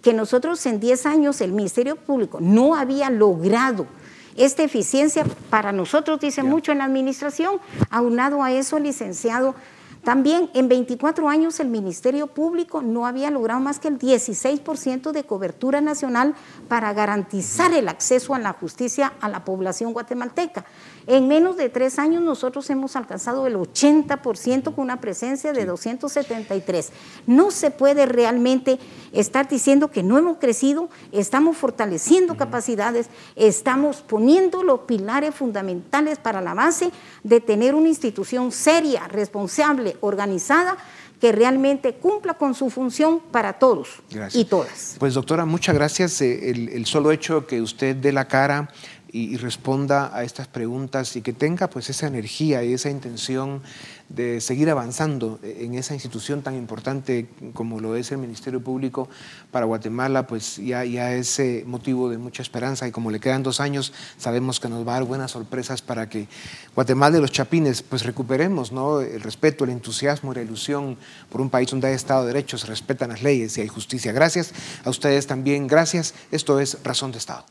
[0.02, 3.88] que nosotros en 10 años el Ministerio Público no había logrado
[4.36, 9.56] esta eficiencia, para nosotros dice mucho en la administración, aunado a eso, licenciado,
[10.04, 15.24] también en 24 años el Ministerio Público no había logrado más que el 16% de
[15.26, 16.36] cobertura nacional
[16.68, 20.66] para garantizar el acceso a la justicia a la población guatemalteca.
[21.08, 26.92] En menos de tres años nosotros hemos alcanzado el 80% con una presencia de 273.
[27.28, 28.80] No se puede realmente
[29.12, 36.42] estar diciendo que no hemos crecido, estamos fortaleciendo capacidades, estamos poniendo los pilares fundamentales para
[36.42, 36.92] la base
[37.24, 40.78] de tener una institución seria, responsable, organizada
[41.20, 43.90] que realmente cumpla con su función para todos
[44.34, 44.96] y todas.
[45.00, 46.22] Pues doctora, muchas gracias.
[46.22, 48.70] Eh, el, el, solo hecho que usted dé la cara
[49.12, 53.62] y, responda a estas preguntas y que tenga pues esa energía y esa intención
[54.10, 59.08] de seguir avanzando en esa institución tan importante como lo es el Ministerio Público
[59.52, 63.60] para Guatemala, pues ya, ya es motivo de mucha esperanza y como le quedan dos
[63.60, 66.28] años, sabemos que nos va a dar buenas sorpresas para que
[66.76, 69.02] Guatemala y los Chapines pues recuperemos ¿no?
[69.02, 70.98] el respeto, el entusiasmo y la ilusión
[71.30, 74.12] por un país donde hay Estado de Derecho, se respetan las leyes y hay justicia.
[74.12, 76.14] Gracias a ustedes también, gracias.
[76.32, 77.46] Esto es Razón de Estado.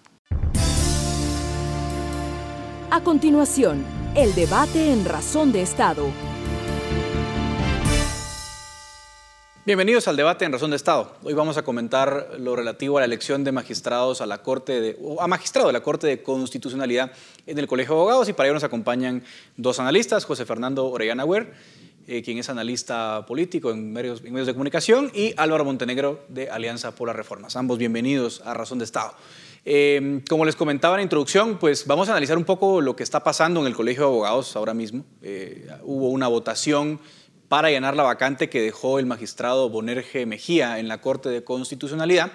[2.90, 6.06] A continuación, el debate en Razón de Estado.
[9.66, 11.14] Bienvenidos al debate en Razón de Estado.
[11.22, 14.98] Hoy vamos a comentar lo relativo a la elección de magistrados a la Corte de,
[15.20, 17.12] a magistrado de la Corte de Constitucionalidad
[17.46, 19.22] en el Colegio de Abogados y para ello nos acompañan
[19.58, 21.52] dos analistas, José Fernando Orellana Huer,
[22.06, 26.48] eh, quien es analista político en medios, en medios de comunicación, y Álvaro Montenegro de
[26.48, 27.54] Alianza por las Reformas.
[27.54, 29.12] Ambos bienvenidos a Razón de Estado.
[29.70, 33.02] Eh, como les comentaba en la introducción, pues vamos a analizar un poco lo que
[33.02, 35.04] está pasando en el Colegio de Abogados ahora mismo.
[35.20, 36.98] Eh, hubo una votación
[37.50, 42.32] para llenar la vacante que dejó el magistrado Bonerge Mejía en la Corte de Constitucionalidad.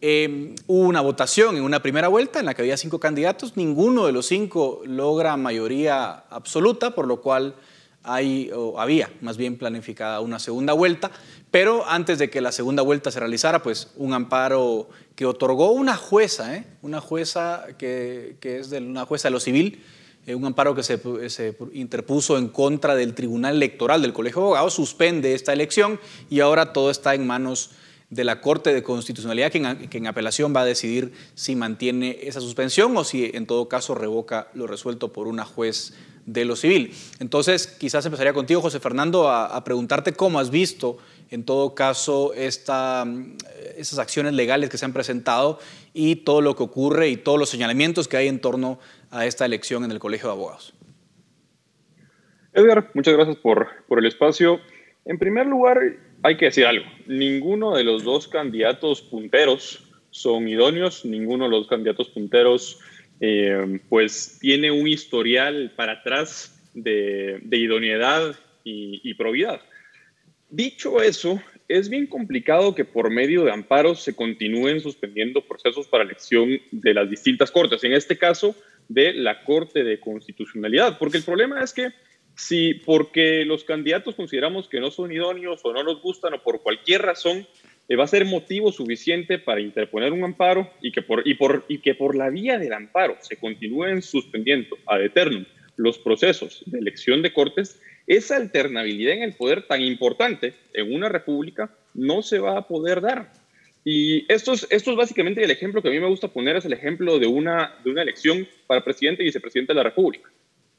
[0.00, 4.06] Eh, hubo una votación en una primera vuelta en la que había cinco candidatos, ninguno
[4.06, 7.56] de los cinco logra mayoría absoluta, por lo cual
[8.02, 11.10] hay, había más bien planificada una segunda vuelta,
[11.50, 15.96] pero antes de que la segunda vuelta se realizara, pues un amparo que otorgó una
[15.96, 16.66] jueza, ¿eh?
[16.82, 19.82] una jueza que, es de una jueza de lo civil,
[20.26, 24.74] eh, un amparo que se, interpuso en contra del Tribunal Electoral del Colegio de Abogados,
[24.74, 25.98] suspende esta elección
[26.28, 27.70] y ahora todo está en manos
[28.10, 32.18] de la Corte de Constitucionalidad, que en, que en, apelación va a decidir si mantiene
[32.22, 35.94] esa suspensión o si en todo caso revoca lo resuelto por una juez
[36.26, 36.92] de lo civil.
[37.20, 40.98] Entonces, quizás empezaría contigo, José Fernando, a, preguntarte cómo has visto,
[41.30, 43.36] en todo caso, esta, mm,
[43.76, 45.58] esas acciones legales que se han presentado
[45.92, 48.78] y todo lo que ocurre y todos los señalamientos que hay en torno
[49.10, 50.74] a esta elección en el Colegio de Abogados.
[52.52, 54.60] Edgar, muchas gracias por, por el espacio.
[55.04, 55.78] En primer lugar,
[56.22, 56.86] hay que decir algo.
[57.06, 62.80] Ninguno de los dos candidatos punteros son idóneos, ninguno de los candidatos punteros
[63.20, 68.34] eh, pues tiene un historial para atrás de, idoneidad
[68.64, 69.60] y, probidad.
[70.48, 76.04] Dicho eso, es bien complicado que por medio de amparos se continúen suspendiendo procesos para
[76.04, 78.54] elección de las distintas cortes, en este caso
[78.88, 81.88] de la Corte de Constitucionalidad, porque el problema es que
[82.36, 86.62] si porque los candidatos consideramos que no son idóneos o no nos gustan o por
[86.62, 87.46] cualquier razón
[87.88, 91.94] eh, va a ser motivo suficiente para interponer un amparo y que por, y que
[91.94, 97.32] por la vía del amparo se continúen suspendiendo a eternum los procesos de elección de
[97.32, 102.66] cortes, esa alternabilidad en el poder tan importante en una república no se va a
[102.66, 103.32] poder dar.
[103.84, 107.20] Y esto es, básicamente el ejemplo que a mí me gusta poner, es el ejemplo
[107.20, 110.28] de una, de una elección para presidente y vicepresidente de la república.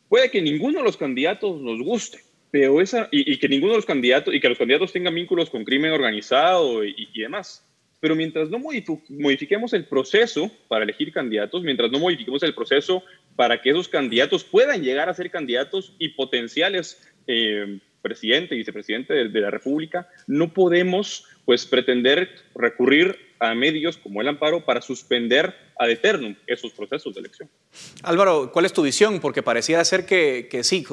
[0.09, 2.19] Puede que ninguno de los candidatos nos guste,
[2.51, 5.63] pero esa, y, que ninguno de los candidatos, y que los candidatos tengan vínculos con
[5.63, 7.63] crimen organizado y, demás.
[7.99, 13.03] Pero mientras no modifiquemos el proceso para elegir candidatos, mientras no modifiquemos el proceso
[13.35, 19.13] para que esos candidatos puedan llegar a ser candidatos y potenciales eh, presidente y vicepresidente
[19.13, 25.55] de, la República, no podemos pues pretender recurrir a medios como el amparo para suspender
[25.79, 27.49] ad eternum esos procesos de elección.
[28.03, 29.21] Álvaro, ¿cuál es tu visión?
[29.21, 30.85] Porque pareciera ser que, sí,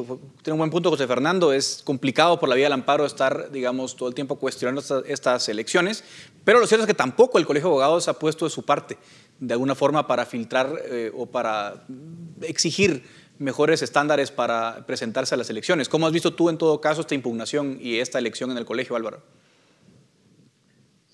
[0.43, 3.97] tiene un buen punto José Fernando, es complicado por la vía del amparo estar, digamos,
[3.97, 6.05] todo el tiempo cuestionando estas, elecciones,
[6.45, 8.97] pero lo cierto es que tampoco el Colegio de Abogados ha puesto de su parte,
[9.41, 11.85] de alguna forma, para filtrar eh, o para
[12.43, 13.03] exigir
[13.39, 15.89] mejores estándares para presentarse a las elecciones.
[15.89, 18.95] ¿Cómo has visto tú en todo caso esta impugnación y esta elección en el colegio,
[18.95, 19.21] Álvaro?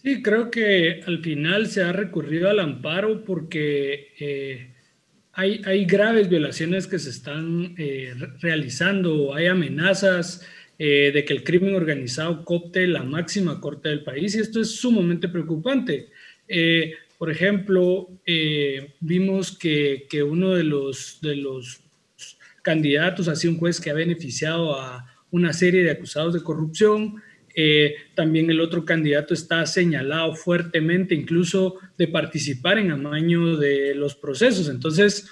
[0.02, 4.70] Sí, creo que al final se ha recurrido al amparo porque eh,
[5.32, 10.46] hay, graves violaciones que se están eh, realizando, hay amenazas
[10.78, 14.76] eh, de que el crimen organizado copte la máxima corte del país y esto es
[14.76, 16.08] sumamente preocupante.
[17.18, 18.08] por ejemplo,
[19.00, 21.82] vimos que, que, uno de los, de los
[22.62, 27.22] candidatos sido un juez que ha beneficiado a una serie de acusados de corrupción.
[27.54, 34.14] Eh, también el otro candidato está señalado fuertemente incluso de participar en amaño de los
[34.14, 34.68] procesos.
[34.68, 35.30] Entonces,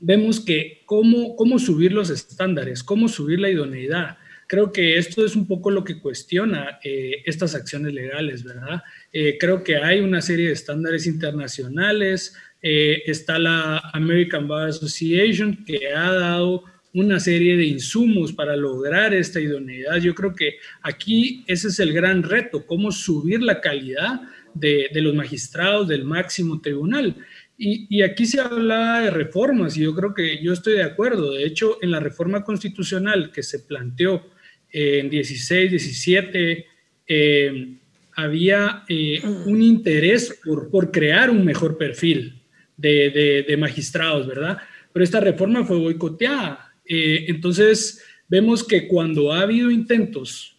[0.00, 4.18] vemos que cómo, cómo subir los estándares, cómo subir la idoneidad.
[4.46, 8.82] Creo que esto es un poco lo que cuestiona eh, estas acciones legales, ¿verdad?
[9.12, 15.88] Eh, creo que hay una serie de estándares internacionales, está la American Bar Association que
[15.88, 16.62] ha dado
[16.94, 19.96] una serie de insumos para lograr esta idoneidad.
[19.96, 24.20] Yo creo que aquí ese es el gran reto, cómo subir la calidad
[24.54, 27.16] de, los magistrados del máximo tribunal.
[27.56, 31.32] Y, aquí se habla de reformas y yo creo que yo estoy de acuerdo.
[31.32, 34.26] De hecho, en la reforma constitucional que se planteó
[34.70, 36.66] en 16, 17,
[37.06, 37.76] eh,
[38.16, 42.42] había eh, un interés por, por, crear un mejor perfil
[42.76, 44.58] de, de magistrados, ¿verdad?
[44.92, 50.58] Pero esta reforma fue boicoteada eh, entonces, vemos que cuando ha habido intentos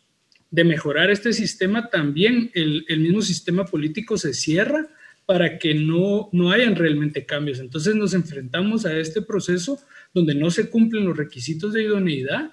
[0.50, 4.88] de mejorar este sistema, también el, mismo sistema político se cierra
[5.28, 7.60] para que no, no hayan realmente cambios.
[7.60, 9.80] Entonces nos enfrentamos a este proceso
[10.12, 12.50] donde no se cumplen los requisitos de idoneidad.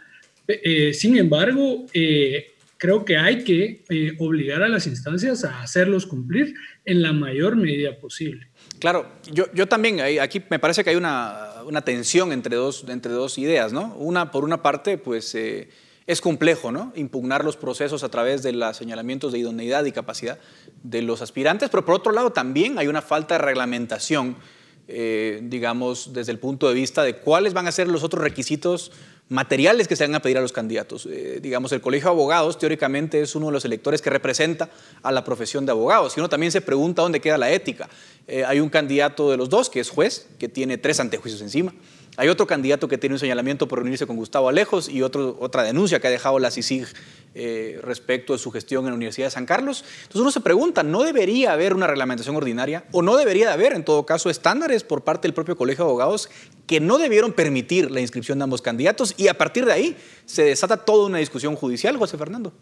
[0.47, 3.83] Eh, sin embargo, eh, creo que hay que
[4.19, 6.53] obligar a las instancias a hacerlos cumplir
[6.85, 8.50] en la mayor medida posible.
[8.81, 13.13] Claro, yo, yo también, aquí me parece que hay una, una tensión entre dos, entre
[13.13, 13.95] dos ideas, ¿no?
[13.97, 15.69] Una, por una parte, pues eh,
[16.07, 16.91] es complejo, ¿no?
[16.97, 20.39] Impugnar los procesos a través de los señalamientos de idoneidad y capacidad
[20.83, 24.37] de los aspirantes, pero por otro lado también hay una falta de reglamentación,
[24.91, 28.93] eh, digamos, desde el punto de vista de cuáles van a ser los otros requisitos
[29.31, 31.07] materiales que se van a pedir a los candidatos.
[31.07, 34.71] Eh, digamos, el Colegio de Abogados teóricamente es uno de los electores que representa
[35.03, 36.17] a la profesión de abogados.
[36.17, 37.89] Y uno también se pregunta dónde queda la ética.
[38.27, 41.73] Eh, hay un candidato de los dos, que es juez, que tiene tres antejuicios encima.
[42.21, 46.01] Hay otro candidato que tiene un señalamiento por reunirse con Gustavo Alejos y otra denuncia
[46.01, 46.87] que ha dejado la CICIG
[47.35, 49.87] eh, respecto de su gestión en la Universidad de San Carlos.
[50.03, 53.87] Entonces uno se pregunta, ¿no debería haber una reglamentación ordinaria o no debería haber, en
[53.87, 56.29] todo caso, estándares por parte del propio Colegio de Abogados
[56.67, 59.97] que no debieron permitir la inscripción de ambos candidatos y a partir de ahí
[60.27, 62.53] se desata toda una discusión judicial, José Fernando?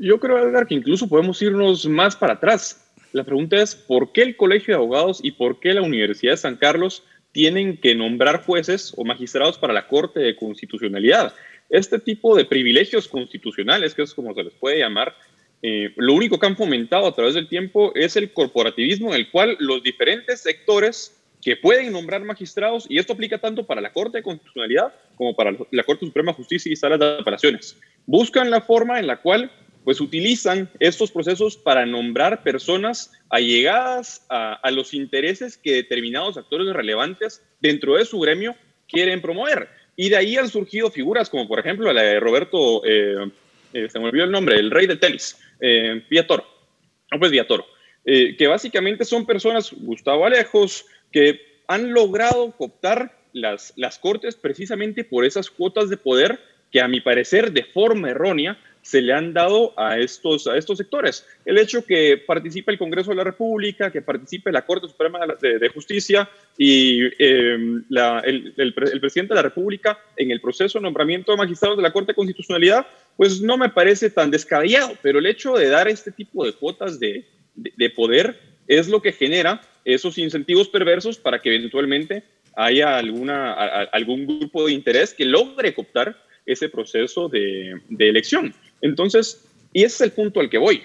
[0.00, 2.82] Yo creo, Edgar, que incluso podemos irnos más para atrás.
[3.12, 6.38] La pregunta es, ¿por qué el Colegio de Abogados y por qué la Universidad de
[6.38, 7.02] San Carlos
[7.36, 11.34] tienen que nombrar jueces o magistrados para la Corte de Constitucionalidad?
[11.68, 15.14] Este tipo de privilegios constitucionales, que es como se les puede llamar,
[15.60, 19.30] eh, lo único que han fomentado a través del tiempo es el corporativismo en el
[19.30, 24.16] cual los diferentes sectores que pueden nombrar magistrados, y esto aplica tanto para la Corte
[24.16, 28.62] de Constitucionalidad como para la Corte Suprema de Justicia y Salas de Apelaciones, buscan la
[28.62, 29.50] forma en la cual
[29.86, 37.40] pues utilizan estos procesos para nombrar personas allegadas a, los intereses que determinados actores relevantes
[37.60, 38.56] dentro de su gremio
[38.88, 39.68] quieren promover.
[39.94, 43.30] Y de ahí han surgido figuras como, por ejemplo, la de Roberto, eh,
[43.72, 46.44] eh, se me olvidó el nombre, el rey del tenis, eh, Villatoro,
[47.20, 47.64] pues Villatoro,
[48.04, 55.04] eh, que básicamente son personas, Gustavo Alejos, que han logrado cooptar las, las cortes precisamente
[55.04, 56.40] por esas cuotas de poder
[56.72, 60.78] que a mi parecer de forma errónea se le han dado a estos, a estos
[60.78, 61.26] sectores.
[61.44, 65.68] El hecho que participe el Congreso de la República, que participe la Corte Suprema de,
[65.70, 71.76] Justicia y em, el, presidente de la República en el proceso de nombramiento de magistrados
[71.76, 75.68] de la Corte de Constitucionalidad, pues no me parece tan descabellado, pero el hecho de
[75.68, 77.26] dar este tipo de cuotas de,
[77.56, 82.22] de poder es lo que genera esos incentivos perversos para que eventualmente
[82.54, 83.52] haya alguna,
[83.92, 86.16] algún grupo de interés que logre cooptar
[86.46, 88.54] ese proceso de, de elección.
[88.80, 90.82] Entonces, y ese es el punto al que voy.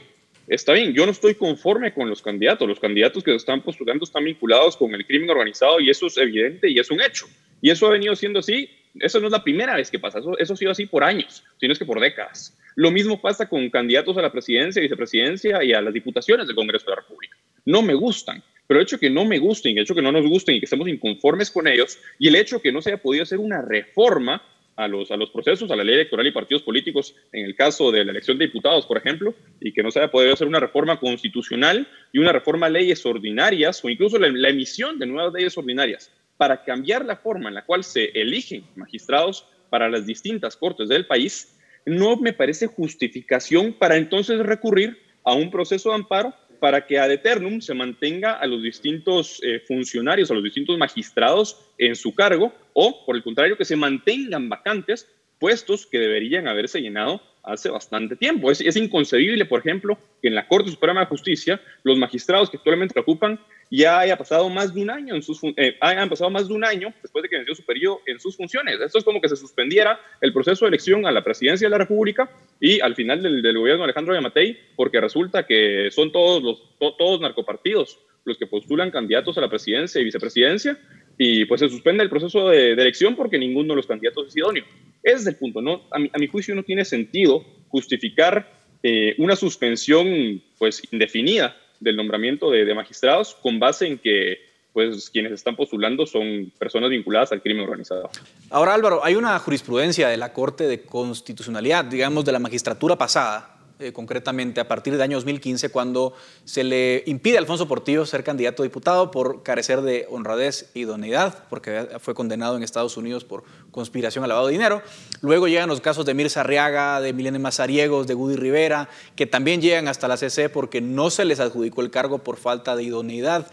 [0.47, 2.67] Está bien, yo no estoy conforme con los candidatos.
[2.67, 6.17] Los candidatos que se están postulando están vinculados con el crimen organizado y eso es
[6.17, 7.25] evidente y es un hecho.
[7.61, 8.69] Y eso ha venido siendo así
[8.99, 11.43] Eso no es la primera vez que pasa, eso, eso ha sido así por años,
[11.57, 12.57] sino es que por décadas.
[12.75, 16.85] Lo mismo pasa con candidatos a la presidencia, vicepresidencia y a las diputaciones del Congreso
[16.85, 17.37] de la República.
[17.65, 20.25] No me gustan, pero el hecho que no me gusten, el hecho que no nos
[20.25, 23.23] gusten y que estemos inconformes con ellos, y el hecho que no se haya podido
[23.23, 24.41] hacer una reforma
[24.81, 28.11] a los, procesos, a la ley electoral y partidos políticos, en el caso de la
[28.11, 31.87] elección de diputados, por ejemplo, y que no se haya podido hacer una reforma constitucional
[32.11, 36.63] y una reforma a leyes ordinarias o incluso la emisión de nuevas leyes ordinarias para
[36.63, 41.57] cambiar la forma en la cual se eligen magistrados para las distintas cortes del país,
[41.85, 47.09] no me parece justificación para entonces recurrir a un proceso de amparo para que ad
[47.09, 52.53] eternum se mantenga a los distintos eh, funcionarios, a los distintos magistrados en su cargo,
[52.73, 55.09] o por el contrario, que se mantengan vacantes
[55.39, 58.51] puestos que deberían haberse llenado hace bastante tiempo.
[58.51, 62.99] Es, inconcebible, por ejemplo, que en la Corte Suprema de Justicia los magistrados que actualmente
[62.99, 63.39] ocupan
[63.69, 66.65] ya haya pasado más de un año en sus eh, hayan pasado más de un
[66.65, 68.79] año después de que venció su periodo en sus funciones.
[68.81, 71.77] Esto es como que se suspendiera el proceso de elección a la presidencia de la
[71.77, 72.29] República
[72.59, 77.21] y al final del, gobierno de Alejandro Yamatei, porque resulta que son todos los todos
[77.21, 80.77] narcopartidos los que postulan candidatos a la presidencia y vicepresidencia
[81.17, 84.65] y pues se suspende el proceso de, elección porque ninguno de los candidatos es idóneo.
[85.03, 85.61] Ese es el punto.
[85.61, 88.51] No, a, mi, a mi juicio no tiene sentido justificar
[88.83, 94.39] eh, una suspensión pues indefinida del nombramiento de, de, magistrados con base en que
[94.73, 98.09] pues quienes están postulando son personas vinculadas al crimen organizado.
[98.49, 103.50] Ahora Álvaro, hay una jurisprudencia de la Corte de Constitucionalidad, digamos de la magistratura pasada,
[103.81, 106.13] eh, concretamente a partir del año 2015, cuando
[106.45, 110.81] se le impide a Alfonso Portillo ser candidato a diputado por carecer de honradez y
[110.81, 114.81] idoneidad, porque fue condenado en Estados Unidos por conspiración al lavado de dinero.
[115.21, 119.61] Luego llegan los casos de Mirza Arriaga, de Milene Mazariegos, de Woody Rivera, que también
[119.61, 123.49] llegan hasta la CC porque no se les adjudicó el cargo por falta de idoneidad.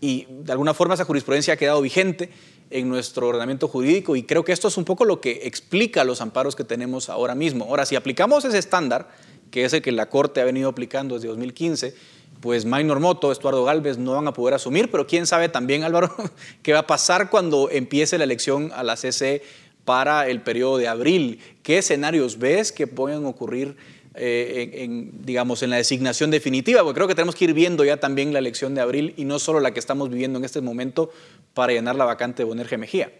[0.00, 2.30] Y de alguna forma esa jurisprudencia ha quedado vigente
[2.70, 6.20] en nuestro ordenamiento jurídico y creo que esto es un poco lo que explica los
[6.20, 7.64] amparos que tenemos ahora mismo.
[7.64, 9.08] Ahora, si aplicamos ese estándar,
[9.50, 11.94] que es el que la Corte ha venido aplicando desde 2015,
[12.40, 16.14] pues Maynor Moto, Estuardo Galvez no van a poder asumir, pero quién sabe también, Álvaro,
[16.62, 19.42] qué va a pasar cuando empiece la elección a la CC
[19.84, 21.40] para el periodo de abril.
[21.62, 23.76] ¿Qué escenarios ves que pueden ocurrir
[24.14, 26.82] eh, en, digamos, en la designación definitiva?
[26.82, 29.38] Porque creo que tenemos que ir viendo ya también la elección de abril y no
[29.38, 31.10] solo la que estamos viviendo en este momento
[31.54, 33.10] para llenar la vacante de Bonerge Mejía.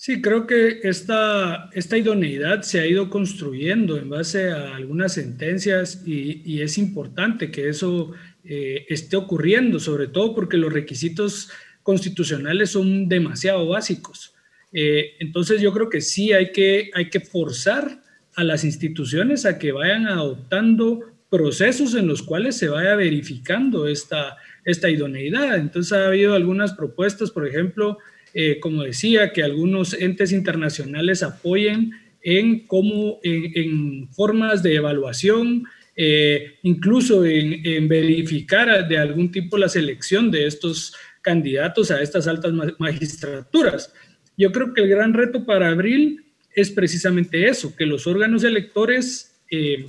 [0.00, 6.04] Sí, creo que esta, esta idoneidad se ha ido construyendo en base a algunas sentencias
[6.06, 8.12] y, y es importante que eso
[8.44, 11.50] eh, esté ocurriendo, sobre todo porque los requisitos
[11.82, 14.36] constitucionales son demasiado básicos.
[14.72, 18.00] Eh, entonces yo creo que sí hay que, hay que forzar
[18.36, 24.36] a las instituciones a que vayan adoptando procesos en los cuales se vaya verificando esta,
[24.64, 25.56] esta idoneidad.
[25.56, 27.98] Entonces ha habido algunas propuestas, por ejemplo,
[28.34, 35.64] eh, como decía, que algunos entes internacionales apoyen en, cómo, en, formas de evaluación,
[35.96, 42.52] eh, incluso en, verificar de algún tipo la selección de estos candidatos a estas altas
[42.78, 43.92] magistraturas.
[44.36, 46.24] Yo creo que el gran reto para abril
[46.54, 49.86] es precisamente eso, que los órganos electores eh,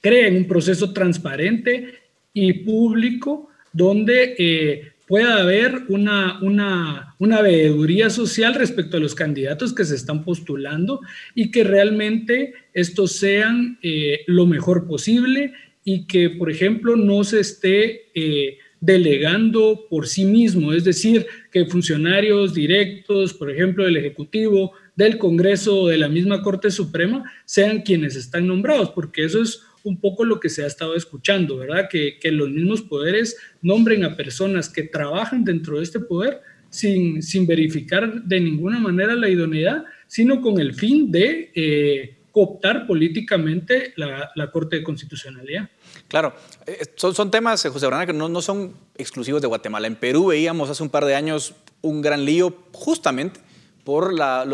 [0.00, 1.94] creen un proceso transparente
[2.32, 9.84] y público donde pueda haber una, una, una veeduría social respecto a los candidatos que
[9.84, 11.00] se están postulando
[11.34, 15.52] y que realmente estos sean eh, lo mejor posible
[15.84, 21.66] y que, por ejemplo, no se esté eh, delegando por sí mismo, es decir, que
[21.66, 27.82] funcionarios directos, por ejemplo, del Ejecutivo, del Congreso o de la misma Corte Suprema, sean
[27.82, 31.88] quienes están nombrados, porque eso es un poco lo que se ha estado escuchando, ¿verdad?
[31.88, 37.46] Que, los mismos poderes nombren a personas que trabajan dentro de este poder sin, sin
[37.46, 44.30] verificar de ninguna manera la idoneidad, sino con el fin de eh, cooptar políticamente la,
[44.34, 45.68] la, Corte de Constitucionalidad.
[46.08, 46.34] Claro,
[46.66, 49.86] eh, son, son temas, José Bernal, que no, no son exclusivos de Guatemala.
[49.86, 53.38] En Perú veíamos hace un par de años un gran lío justamente
[53.84, 54.46] por la,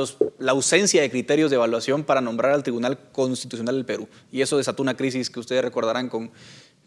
[0.49, 4.09] ausencia de criterios de evaluación para nombrar al Tribunal Constitucional del Perú.
[4.31, 6.11] Y eso desató una crisis que ustedes recordarán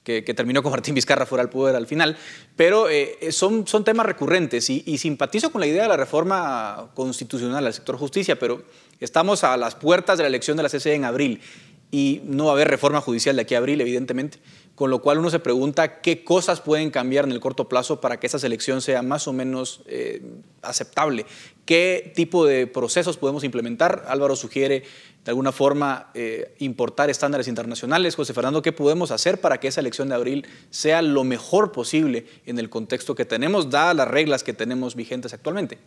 [0.03, 2.17] que, terminó con Martín Vizcarra fuera al poder al final.
[2.55, 6.91] Pero eh, son, son temas recurrentes y, y, simpatizo con la idea de la reforma
[6.93, 8.63] constitucional al sector justicia, pero
[8.99, 11.41] estamos a las puertas de la elección de la CCE en abril
[11.91, 14.39] y no va a haber reforma judicial de aquí a abril, evidentemente
[14.75, 18.19] con lo cual uno se pregunta qué cosas pueden cambiar en el corto plazo para
[18.19, 20.21] que esa selección sea más o menos eh,
[20.61, 21.25] aceptable.
[21.65, 24.05] ¿Qué tipo de procesos podemos implementar?
[24.07, 24.83] Álvaro sugiere
[25.23, 28.15] de alguna forma eh, importar estándares internacionales.
[28.15, 32.25] José Fernando, ¿qué podemos hacer para que esa elección de abril sea lo mejor posible
[32.45, 35.77] en el contexto que tenemos, dadas las reglas que tenemos vigentes actualmente?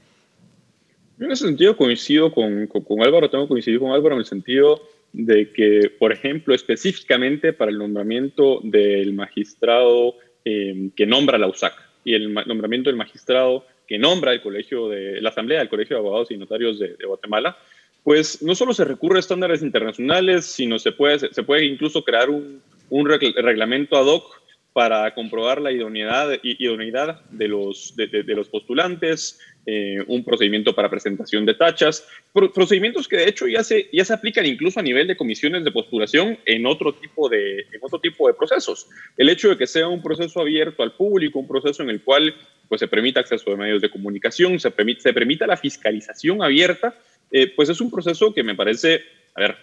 [1.19, 4.81] En ese sentido coincido con, con, Álvaro, tengo que coincidir con Álvaro en el sentido
[5.17, 11.73] de que, por ejemplo, específicamente para el nombramiento del magistrado eh, que nombra la USAC
[12.05, 16.01] y el nombramiento del magistrado que nombra el colegio de la Asamblea del Colegio de
[16.01, 17.57] Abogados y Notarios de, Guatemala,
[18.05, 22.29] pues no solo se recurre a estándares internacionales, sino se puede, se puede incluso crear
[22.29, 22.61] un,
[22.91, 24.43] un reglamento ad hoc
[24.75, 31.45] para comprobar la idoneidad, idoneidad de, los, de, los postulantes, eh, un procedimiento para presentación
[31.45, 35.17] de tachas, procedimientos que de hecho ya se, ya se aplican incluso a nivel de
[35.17, 38.89] comisiones de postulación en otro, tipo de, en otro tipo de procesos.
[39.17, 42.33] El hecho de que sea un proceso abierto al público, un proceso en el cual
[42.69, 46.95] pues, se permita acceso a medios de comunicación, se, permite, se permita la fiscalización abierta,
[47.33, 49.03] eh, pues es un proceso que me parece,
[49.35, 49.57] a ver,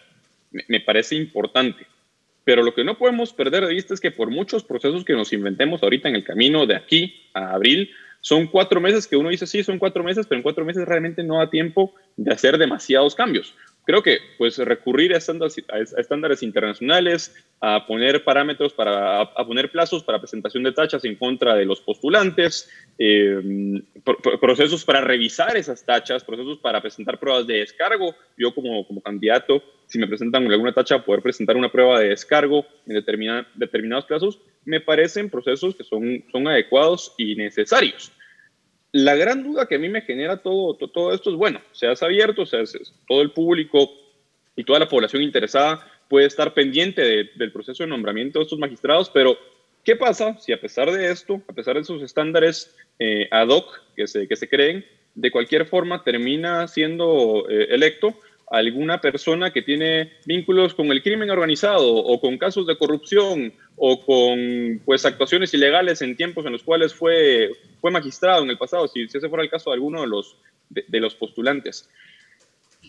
[0.67, 1.87] me parece importante.
[2.43, 5.31] Pero lo que no podemos perder de vista es que por muchos procesos que nos
[5.31, 7.89] inventemos ahorita en el camino de aquí a abril,
[8.23, 11.23] son cuatro meses que uno dice, sí, son cuatro meses, pero en cuatro meses realmente
[11.23, 13.53] no da tiempo de hacer demasiados cambios
[13.85, 20.19] creo que pues recurrir a estándares, internacionales, a poner parámetros para, a, poner plazos para
[20.19, 23.81] presentación de tachas en contra de los postulantes, eh,
[24.39, 28.15] procesos para revisar esas tachas, procesos para presentar pruebas de descargo.
[28.37, 29.61] Yo como, como candidato,
[29.93, 34.81] si me presentan alguna tacha, poder presentar una prueba de descargo en determinados plazos, me
[34.81, 38.11] parecen procesos que son, son adecuados y necesarios.
[38.91, 42.43] La gran duda que a mí me genera todo, todo, esto es, bueno, seas abierto,
[42.47, 42.75] seas,
[43.07, 43.87] todo el público
[44.55, 49.11] y toda la población interesada puede estar pendiente del proceso de nombramiento de estos magistrados,
[49.11, 49.37] pero
[49.83, 53.79] ¿qué pasa si a pesar de esto, a pesar de esos estándares eh, ad hoc
[53.95, 54.83] que se, que se creen,
[55.13, 58.17] de cualquier forma termina siendo eh, electo
[58.49, 64.05] alguna persona que tiene vínculos con el crimen organizado o con casos de corrupción o
[64.05, 67.49] con pues actuaciones ilegales en tiempos en los cuales fue,
[67.81, 70.37] fue magistrado en el pasado, si, ese fuera el caso de alguno de los,
[70.69, 71.89] de los postulantes.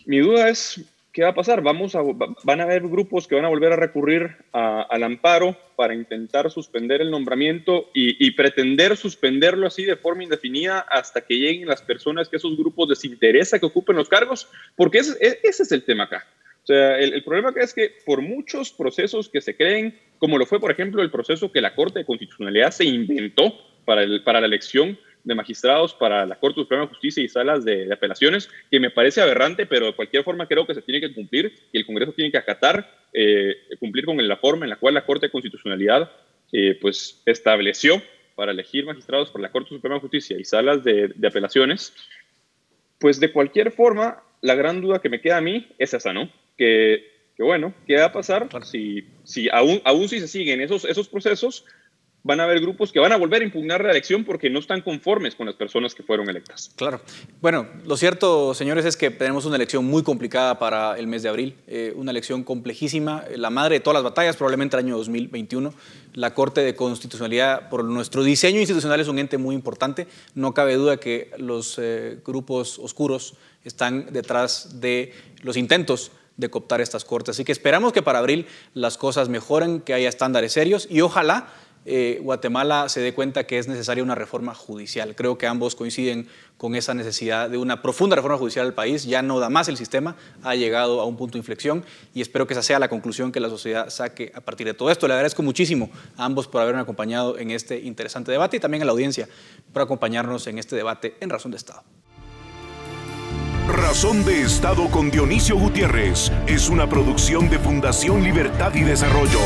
[0.05, 0.85] Mi duda es
[1.15, 1.61] ¿qué va a pasar?
[1.61, 2.01] Vamos a,
[2.43, 6.99] van a haber grupos que van a volver a recurrir al amparo para intentar suspender
[6.99, 12.35] el nombramiento y, pretender suspenderlo así de forma indefinida hasta que lleguen las personas que
[12.35, 16.27] esos grupos les interesa que ocupen los cargos, porque ese, es el tema acá.
[16.63, 20.45] O sea, el, problema acá es que por muchos procesos que se creen, como lo
[20.45, 23.53] fue, por ejemplo, el proceso que la Corte de Constitucionalidad se inventó
[23.85, 27.65] para, el, para la elección de magistrados para la Corte Suprema de Justicia y salas
[27.65, 31.13] de, apelaciones, que me parece aberrante, pero de cualquier forma creo que se tiene que
[31.13, 34.93] cumplir y el Congreso tiene que acatar, eh, cumplir con la forma en la cual
[34.93, 36.11] la Corte de Constitucionalidad
[36.53, 38.01] eh, pues estableció
[38.35, 41.93] para elegir magistrados para la Corte Suprema de Justicia y salas de, apelaciones,
[42.99, 46.29] pues de cualquier forma, la gran duda que me queda a mí es esa, ¿no?
[46.55, 50.85] Que, que bueno, ¿qué va a pasar si, si aún, aún si se siguen esos,
[50.85, 51.65] esos procesos?
[52.25, 54.81] Van a haber grupos que van a volver a impugnar la elección porque no están
[54.81, 56.71] conformes con las personas que fueron electas.
[56.75, 56.99] Claro.
[57.39, 61.29] Bueno, lo cierto, señores, es que tenemos una elección muy complicada para el mes de
[61.29, 65.71] abril, eh, una elección complejísima, la madre de todas las batallas, probablemente el año 2021.
[66.13, 70.07] La Corte de Constitucionalidad, por nuestro diseño institucional, es un ente muy importante.
[70.33, 75.13] No cabe duda que los eh, grupos oscuros están detrás de
[75.43, 77.35] los intentos de cooptar estas cortes.
[77.35, 81.47] Así que esperamos que para abril las cosas mejoren, que haya estándares serios y ojalá
[81.85, 85.15] eh, Guatemala se dé cuenta que es necesaria una reforma judicial.
[85.15, 86.27] Creo que ambos coinciden
[86.57, 89.03] con esa necesidad de una profunda reforma judicial del país.
[89.05, 92.47] Ya no da más el sistema, ha llegado a un punto de inflexión y espero
[92.47, 95.07] que esa sea la conclusión que la sociedad saque a partir de todo esto.
[95.07, 98.85] Le agradezco muchísimo a ambos por haberme acompañado en este interesante debate y también a
[98.85, 99.29] la audiencia
[99.71, 101.83] por acompañarnos en este debate en Razón de Estado.
[103.67, 109.39] Razón de Estado con Dionisio Gutiérrez es una producción de Fundación Libertad y Desarrollo.